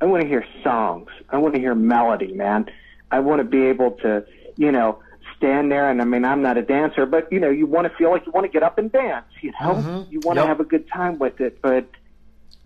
[0.00, 1.10] I want to hear songs.
[1.28, 2.66] I want to hear melody, man.
[3.10, 4.24] I want to be able to,
[4.56, 5.02] you know,
[5.36, 7.96] stand there and I mean I'm not a dancer, but you know, you want to
[7.96, 9.74] feel like you want to get up and dance, you know?
[9.74, 10.12] Mm-hmm.
[10.12, 10.44] You want yep.
[10.44, 11.88] to have a good time with it, but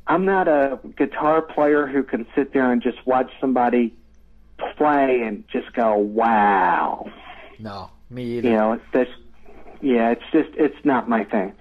[0.06, 3.94] I'm not a guitar player who can sit there and just watch somebody
[4.76, 7.10] play and just go, "Wow."
[7.58, 8.50] No, me either.
[8.50, 9.18] You know, it's just
[9.80, 11.54] yeah, it's just it's not my thing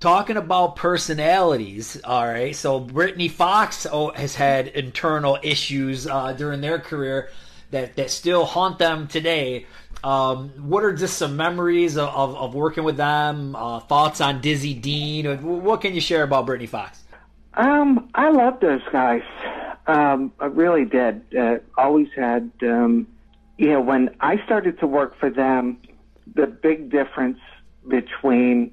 [0.00, 2.56] talking about personalities, all right.
[2.56, 7.28] So Britny Fox oh, has had internal issues uh, during their career
[7.70, 9.66] that that still haunt them today.
[10.02, 13.54] Um, what are just some memories of, of, of working with them?
[13.54, 15.42] Uh, thoughts on Dizzy Dean?
[15.62, 17.02] What can you share about Britny Fox?
[17.54, 19.22] Um, I love those guys.
[19.86, 21.22] Um, I really did.
[21.36, 22.50] Uh, always had.
[22.62, 23.06] Um,
[23.58, 25.76] you know, when I started to work for them,
[26.34, 27.38] the big difference
[27.86, 28.72] between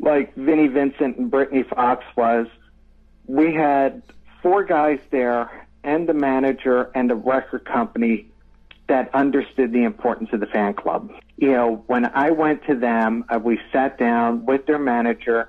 [0.00, 2.46] like Vinnie Vincent and Britny Fox was
[3.26, 4.02] we had
[4.42, 8.26] four guys there and the manager and the record company
[8.88, 11.12] that understood the importance of the fan club.
[11.36, 15.48] you know, when I went to them, uh, we sat down with their manager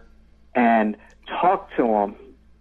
[0.53, 0.95] and
[1.27, 2.15] talked to them,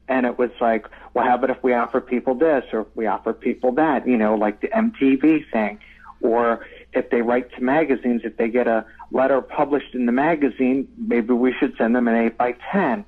[0.09, 3.07] and it was like, well, how about if we offer people this or if we
[3.07, 5.78] offer people that, you know, like the MTV thing,
[6.22, 10.88] or if they write to magazines, if they get a letter published in the magazine,
[10.97, 13.05] maybe we should send them an 8 by 10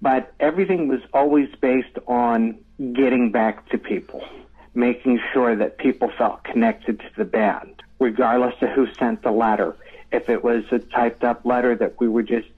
[0.00, 2.58] But everything was always based on
[2.92, 4.22] getting back to people,
[4.74, 9.76] making sure that people felt connected to the band, regardless of who sent the letter.
[10.12, 12.48] If it was a typed up letter that we were just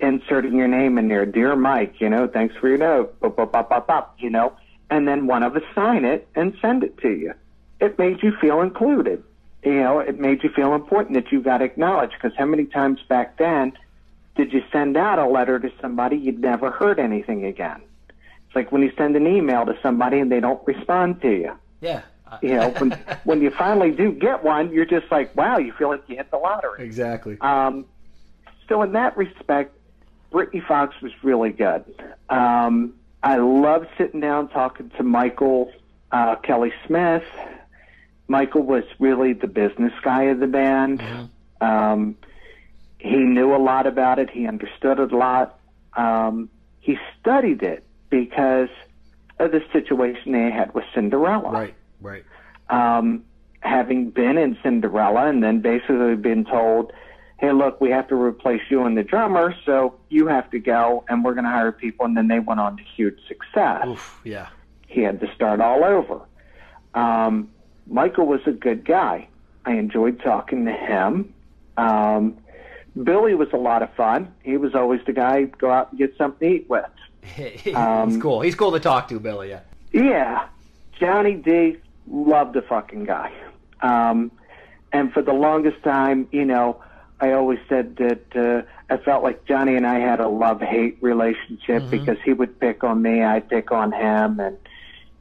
[0.00, 3.52] inserting your name in there, dear Mike, you know, thanks for your note, bop, bop,
[3.52, 4.52] bop, bop, bop, you know,
[4.90, 7.32] and then one of us sign it and send it to you.
[7.80, 9.22] It made you feel included
[9.66, 12.14] you know, it made you feel important that you got acknowledged.
[12.14, 13.72] Because how many times back then
[14.36, 17.82] did you send out a letter to somebody you'd never heard anything again?
[18.46, 21.58] It's like when you send an email to somebody and they don't respond to you.
[21.80, 22.02] Yeah.
[22.42, 22.90] you know, when
[23.24, 26.30] when you finally do get one, you're just like, wow, you feel like you hit
[26.30, 26.84] the lottery.
[26.84, 27.36] Exactly.
[27.40, 27.86] Um,
[28.68, 29.76] so in that respect,
[30.30, 31.84] Britny Fox was really good.
[32.30, 35.72] Um, I love sitting down talking to Michael
[36.12, 37.24] uh, Kelly Smith
[38.28, 41.00] Michael was really the business guy of the band.
[41.00, 41.64] Mm-hmm.
[41.64, 42.16] Um,
[42.98, 44.30] he knew a lot about it.
[44.30, 45.58] He understood it a lot.
[45.96, 46.50] Um,
[46.80, 48.68] he studied it because
[49.38, 51.50] of the situation they had with Cinderella.
[51.50, 52.24] Right, right.
[52.68, 53.24] Um,
[53.60, 56.92] having been in Cinderella and then basically been told,
[57.38, 61.04] hey, look, we have to replace you and the drummer, so you have to go,
[61.08, 62.06] and we're going to hire people.
[62.06, 63.86] And then they went on to huge success.
[63.86, 64.48] Oof, yeah.
[64.86, 66.20] He had to start all over.
[66.94, 67.50] Um,
[67.86, 69.28] Michael was a good guy.
[69.64, 71.34] I enjoyed talking to him.
[71.76, 72.36] Um,
[73.02, 74.32] Billy was a lot of fun.
[74.42, 76.84] He was always the guy I'd go out and get something to eat with.
[77.74, 78.40] Um, He's cool.
[78.40, 79.50] He's cool to talk to, Billy.
[79.50, 79.60] Yeah.
[79.92, 80.46] Yeah,
[80.98, 83.32] Johnny Dee loved the fucking guy.
[83.80, 84.30] Um,
[84.92, 86.82] and for the longest time, you know,
[87.20, 88.62] I always said that uh,
[88.92, 91.90] I felt like Johnny and I had a love hate relationship mm-hmm.
[91.90, 94.58] because he would pick on me, I'd pick on him, and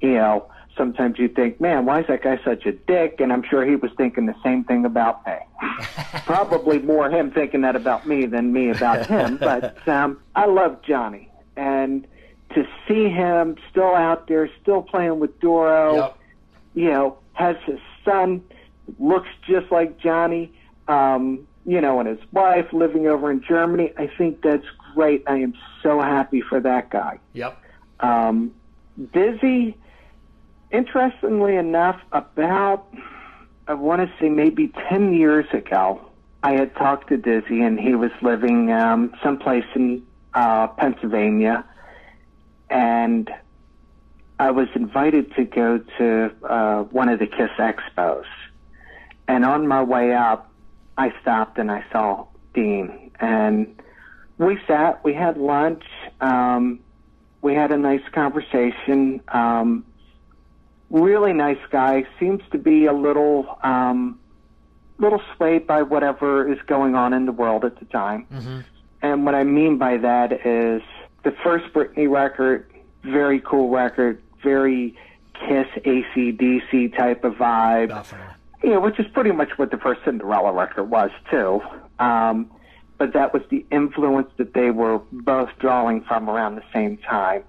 [0.01, 3.19] you know, sometimes you think, man, why is that guy such a dick?
[3.19, 5.33] And I'm sure he was thinking the same thing about me.
[6.25, 9.37] Probably more him thinking that about me than me about him.
[9.45, 12.07] But um, I love Johnny, and
[12.53, 16.17] to see him still out there, still playing with Doro, yep.
[16.73, 18.43] you know, has his son
[18.99, 20.51] looks just like Johnny,
[20.87, 23.93] um, you know, and his wife living over in Germany.
[23.97, 25.23] I think that's great.
[25.27, 25.53] I am
[25.83, 27.19] so happy for that guy.
[27.33, 27.61] Yep.
[27.99, 28.53] Um,
[29.13, 29.77] Dizzy
[30.75, 32.87] interestingly enough, about,
[33.67, 36.01] I want to say maybe 10 years ago,
[36.43, 41.65] I had talked to Dizzy, and he was living um, someplace in uh, Pennsylvania.
[42.69, 43.31] And
[44.39, 48.25] I was invited to go to uh, one of the Kiss expos.
[49.27, 50.51] And on my way up,
[50.97, 53.11] I stopped and I saw Dean.
[53.19, 53.81] And
[54.37, 55.83] we sat, we had lunch,
[56.21, 56.79] um,
[57.41, 59.21] we had a nice conversation.
[59.29, 59.85] Um,
[60.89, 62.05] really nice guy.
[62.19, 64.19] Seems to be a little um,
[64.97, 68.27] little swayed by whatever is going on in the world at the time.
[68.31, 68.59] Mm-hmm.
[69.01, 70.81] And what I mean by that is
[71.23, 72.69] the first Britny record,
[73.03, 74.95] very cool record, very
[75.47, 77.89] Kiss ACDC type of vibe.
[77.89, 78.35] Definitely.
[78.63, 81.61] You know, which is pretty much what the first Cinderella record was too.
[81.99, 82.49] Um,
[82.97, 87.43] but that was the influence that they were both drawing from around the same time.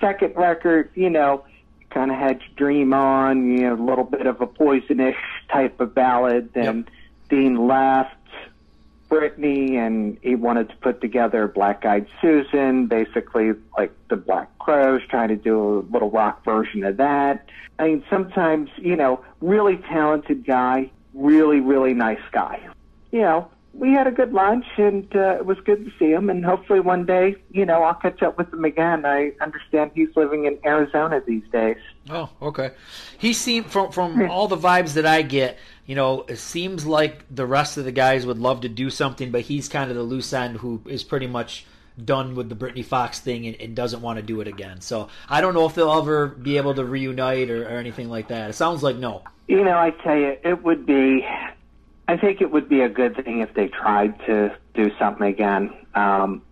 [0.00, 1.44] Second record, you know,
[1.92, 5.16] kind of had your dream on, you know, a little bit of a poisonish
[5.50, 6.52] type of ballad.
[6.52, 6.86] Then yep.
[7.28, 8.16] Dean left
[9.08, 15.02] Britny and he wanted to put together Black Eyed Susan, basically like the Black Crowes,
[15.08, 17.46] trying to do a little rock version of that.
[17.78, 22.60] I mean, sometimes, you know, really talented guy, really, really nice guy.
[23.10, 26.28] You know, we had a good lunch and uh, it was good to see him
[26.28, 30.14] and hopefully one day you know i'll catch up with him again i understand he's
[30.14, 31.76] living in arizona these days
[32.10, 32.70] oh okay
[33.18, 37.24] he seemed from from all the vibes that i get you know it seems like
[37.34, 40.02] the rest of the guys would love to do something but he's kind of the
[40.02, 41.66] loose end who is pretty much
[42.02, 44.80] done with the Britny Fox thing and, and, doesn't want to do it again.
[44.80, 48.28] So I don't know if they'll ever be able to reunite or, or anything like
[48.28, 48.48] that.
[48.48, 49.22] It sounds like no.
[49.46, 51.26] You know, I tell you, it would be
[52.08, 55.72] I think it would be a good thing if they tried to do something again.
[55.94, 56.42] Um,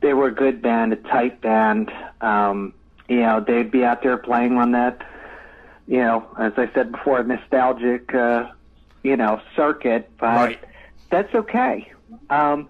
[0.00, 1.90] they were a good band, a tight band.
[2.20, 2.72] Um,
[3.08, 5.06] you know, they'd be out there playing on that,
[5.86, 8.50] you know, as I said before, nostalgic, uh,
[9.02, 10.10] you know, circuit.
[10.18, 10.60] But right.
[11.10, 11.92] that's okay.
[12.30, 12.68] Um,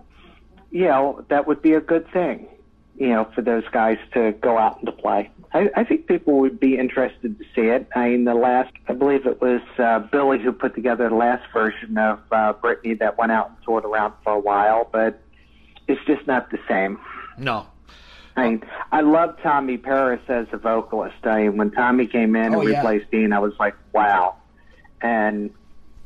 [0.70, 2.48] you know, that would be a good thing.
[2.96, 5.30] you know, for those guys to go out and to play.
[5.56, 7.88] I, I think people would be interested to see it.
[7.96, 11.44] I mean, the last, I believe it was uh, Billy who put together the last
[11.52, 15.20] version of uh, Britny that went out and toured around for a while, but
[15.88, 16.98] it's just not the same.
[17.38, 17.66] No.
[18.36, 21.16] I mean, I love Tommy Paris as a vocalist.
[21.24, 22.78] I mean, when Tommy came in Oh, and yeah.
[22.80, 24.34] replaced Dean, I was like, wow.
[25.00, 25.50] And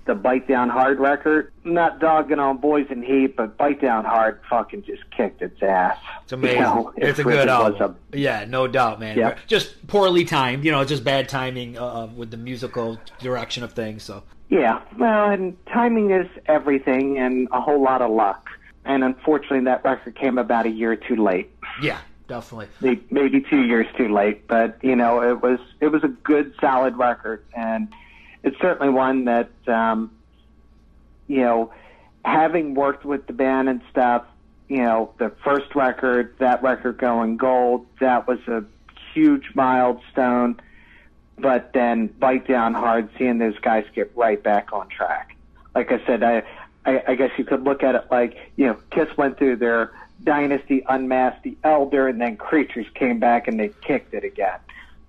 [0.06, 4.40] the Bite Down Hard record, not dogging on Boys in Heat, but Bite Down Hard
[4.48, 5.98] fucking just kicked its ass.
[6.22, 6.58] It's amazing.
[6.58, 7.96] You know, it's a good album.
[8.12, 9.16] Yeah, no doubt, man.
[9.16, 9.36] Yeah.
[9.46, 14.02] Just poorly timed, you know, just bad timing uh, with the musical direction of things.
[14.02, 18.48] So Yeah, well, and timing is everything, and a whole lot of luck.
[18.84, 21.50] And unfortunately, that record came about a year too late.
[21.82, 22.68] yeah, definitely.
[23.10, 26.96] Maybe two years too late, but you know, it was it was a good, solid
[26.96, 27.88] record, and
[28.42, 30.10] it's certainly one that um,
[31.30, 31.72] you know,
[32.24, 34.24] having worked with the band and stuff,
[34.68, 38.64] you know, the first record, that record going gold, that was a
[39.14, 40.60] huge milestone.
[41.38, 45.36] But then bite down hard, seeing those guys get right back on track.
[45.74, 46.42] Like I said, I,
[46.84, 49.92] I, I guess you could look at it like, you know, Kiss went through their
[50.24, 54.58] dynasty, unmasked the Elder, and then Creatures came back and they kicked it again.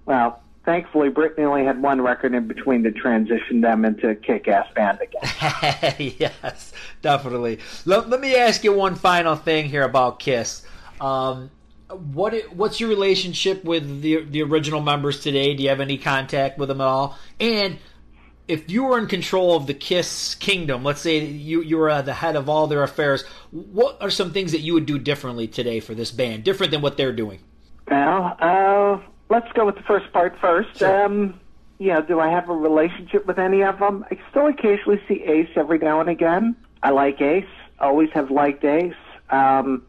[0.06, 4.68] Well, thankfully, Britny only had one record in between to transition them into a kick-ass
[4.74, 5.96] band again.
[6.20, 7.60] yes, definitely.
[7.86, 10.64] Let, let me ask you one final thing here about Kiss.
[11.00, 11.52] Um,
[12.14, 15.54] what what's your relationship with the the original members today?
[15.54, 17.18] Do you have any contact with them at all?
[17.40, 17.80] And
[18.48, 22.02] if you were in control of the Kiss kingdom, let's say you you were uh,
[22.02, 25.48] the head of all their affairs, what are some things that you would do differently
[25.48, 27.40] today for this band, different than what they're doing?
[27.90, 29.00] Well, uh,
[29.32, 30.70] let's go with the first part first.
[30.78, 31.06] Sure.
[31.06, 31.40] Um,
[31.80, 34.06] know, do I have a relationship with any of them?
[34.12, 36.56] I still occasionally see Ace every now and again.
[36.84, 37.46] I like Ace.
[37.80, 38.94] Always have liked Ace.
[39.30, 39.84] Um,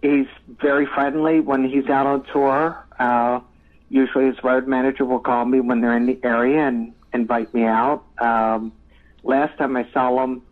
[0.00, 0.26] he's
[0.60, 2.82] very friendly when he's out on tour.
[2.98, 3.40] Uh,
[3.90, 7.64] usually his road manager will call me when they're in the area and invite me
[7.64, 8.04] out.
[8.18, 8.72] Um,
[9.24, 10.42] last time I saw him,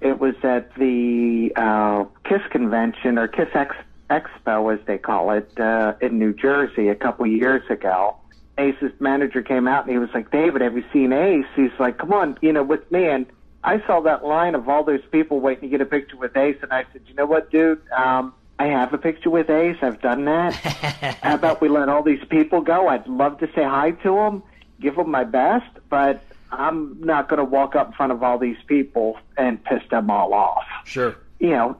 [0.00, 3.76] it was at the uh, Kiss convention or Kiss Ex-
[4.12, 8.16] Expo, as they call it, uh, in New Jersey a couple years ago.
[8.58, 11.46] Ace's manager came out and he was like, David, have you seen Ace?
[11.56, 13.06] He's like, come on, you know, with me.
[13.06, 13.26] And
[13.64, 16.56] I saw that line of all those people waiting to get a picture with Ace,
[16.62, 17.80] and I said, you know what, dude?
[17.92, 19.78] Um, I have a picture with Ace.
[19.82, 20.54] I've done that.
[21.22, 22.88] How about we let all these people go?
[22.88, 24.42] I'd love to say hi to them,
[24.80, 28.38] give them my best, but I'm not going to walk up in front of all
[28.38, 31.16] these people and piss them all off Sure.
[31.40, 31.76] you know,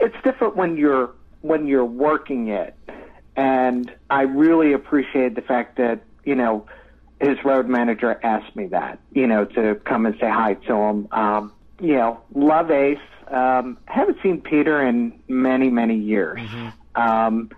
[0.00, 1.10] it's different when you're
[1.42, 2.76] when you're working it.
[3.36, 6.66] And I really appreciate the fact that you know
[7.20, 11.08] his road manager asked me that, you know, to come and say hi to him.
[11.12, 12.98] Um, you know, love Ace.
[13.28, 16.40] Um, haven't seen Peter in many many years.
[16.94, 17.50] Um,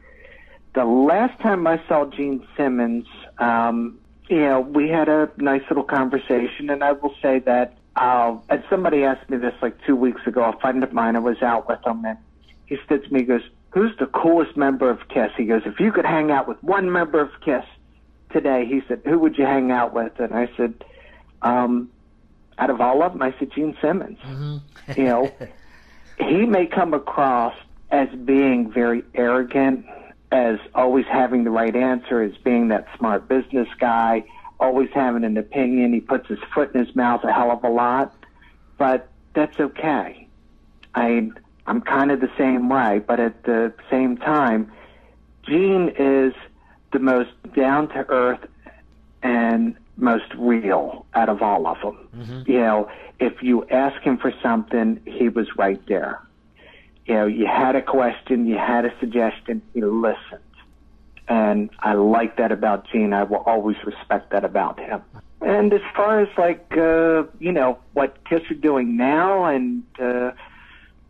[0.74, 3.06] the last time I saw Gene Simmons,
[3.38, 8.36] um, you know, we had a nice little conversation, and I will say that uh,
[8.48, 10.44] and somebody asked me this like two weeks ago.
[10.44, 12.18] A friend of mine, I was out with him, and
[12.66, 13.42] he said to me, he goes,
[13.74, 16.92] "Who's the coolest member of Kiss?" He goes, "If you could hang out with one
[16.92, 17.64] member of Kiss
[18.30, 20.84] today," he said, "Who would you hang out with?" And I said,
[21.42, 21.90] um,
[22.56, 24.18] "Out of all of them, I said Gene Simmons."
[24.96, 25.32] you know,
[26.18, 27.54] he may come across
[27.90, 29.84] as being very arrogant,
[30.30, 34.24] as always having the right answer, as being that smart business guy,
[34.60, 35.92] always having an opinion.
[35.92, 38.14] He puts his foot in his mouth a hell of a lot,
[38.78, 40.28] but that's okay.
[40.94, 41.32] I
[41.66, 44.70] I'm kind of the same way, but at the same time,
[45.46, 46.34] Gene is
[46.92, 48.46] the most down to earth
[49.22, 52.08] and most real out of all of them.
[52.46, 52.90] You know,
[53.20, 56.20] if you ask him for something, he was right there.
[57.06, 60.40] You know, you had a question, you had a suggestion, he listened.
[61.28, 63.12] And I like that about Gene.
[63.14, 65.02] I will always respect that about him.
[65.40, 70.32] And as far as like, uh, you know, what Kiss are doing now and, uh,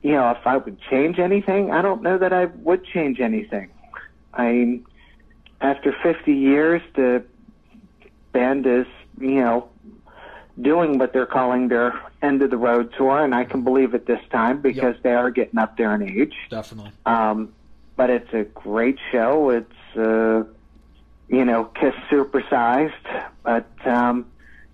[0.05, 3.71] you know, if I would change anything, I don't know that I would change anything.
[4.35, 4.85] I mean,
[5.63, 7.25] after 50 years, the
[8.33, 8.85] band is,
[9.19, 9.71] you know,
[10.61, 14.07] doing what they're calling their end of the road tour, and I can believe it
[14.07, 16.35] this time because they are getting up there in age.
[16.51, 16.93] Definitely.
[17.07, 17.55] Um,
[17.97, 19.49] but it's a great show.
[19.49, 20.45] It's, uh,
[21.29, 22.93] you know, Kiss supersized,
[23.43, 24.27] but, um,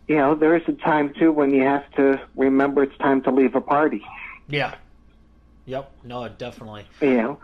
[0.08, 3.30] you know, there is a time too when you have to remember it's time to
[3.30, 4.02] leave a party.
[4.48, 4.74] Yeah.
[5.66, 5.90] Yep.
[6.04, 6.86] No, definitely.
[7.00, 7.38] you know.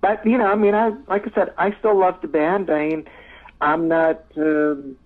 [0.00, 2.70] But you know, I mean, I like I said, I still love the band.
[2.70, 3.08] I mean,
[3.60, 4.96] I'm not, um,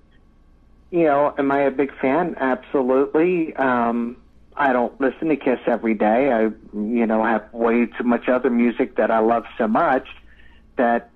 [0.91, 2.35] you know, am I a big fan?
[2.39, 3.55] Absolutely.
[3.57, 4.19] Um,
[4.55, 6.31] I don't listen to Kiss every day.
[6.31, 6.43] I,
[6.75, 10.09] you know, have way too much other music that I love so much.
[10.77, 11.09] that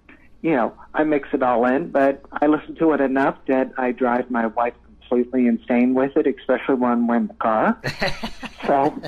[0.43, 3.93] you know I mix it all in, but I listen to it enough that I
[3.93, 7.79] drive my wife completely insane with it, especially when we're in the car.
[8.67, 8.99] so.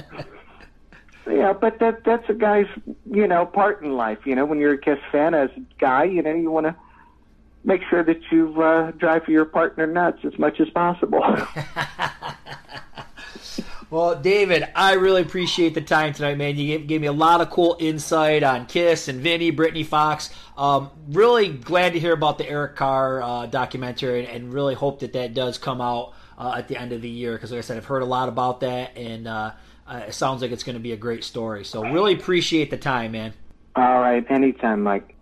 [1.30, 2.66] Yeah, but that that's a guy's
[3.10, 4.18] you know part in life.
[4.24, 6.74] You know, when you're a Kiss fan as a guy, you know you want to
[7.64, 11.22] make sure that you uh, drive your partner nuts as much as possible.
[13.90, 16.56] well, David, I really appreciate the time tonight, man.
[16.56, 20.30] You gave, gave, me a lot of cool insight on Kiss and Vinnie, Britny Fox.
[20.56, 25.00] Um, really glad to hear about the Eric Carr uh, documentary, and, and, really hope
[25.00, 27.34] that that does come out uh, at the end of the year.
[27.34, 29.52] Because, like I said, I've heard a lot about that, and uh,
[29.89, 31.64] uh, it sounds like it's going to be a great story.
[31.64, 33.32] So, really appreciate the time, man.
[33.74, 35.14] All right, anytime, Mike.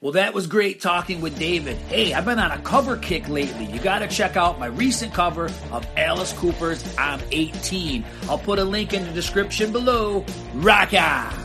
[0.00, 1.78] Well, that was great talking with David.
[1.88, 3.64] Hey, I've been on a cover kick lately.
[3.64, 8.04] You got to check out my recent cover of Alice Cooper's I'm 18.
[8.28, 10.26] I'll put a link in the description below.
[10.56, 11.43] Rock on!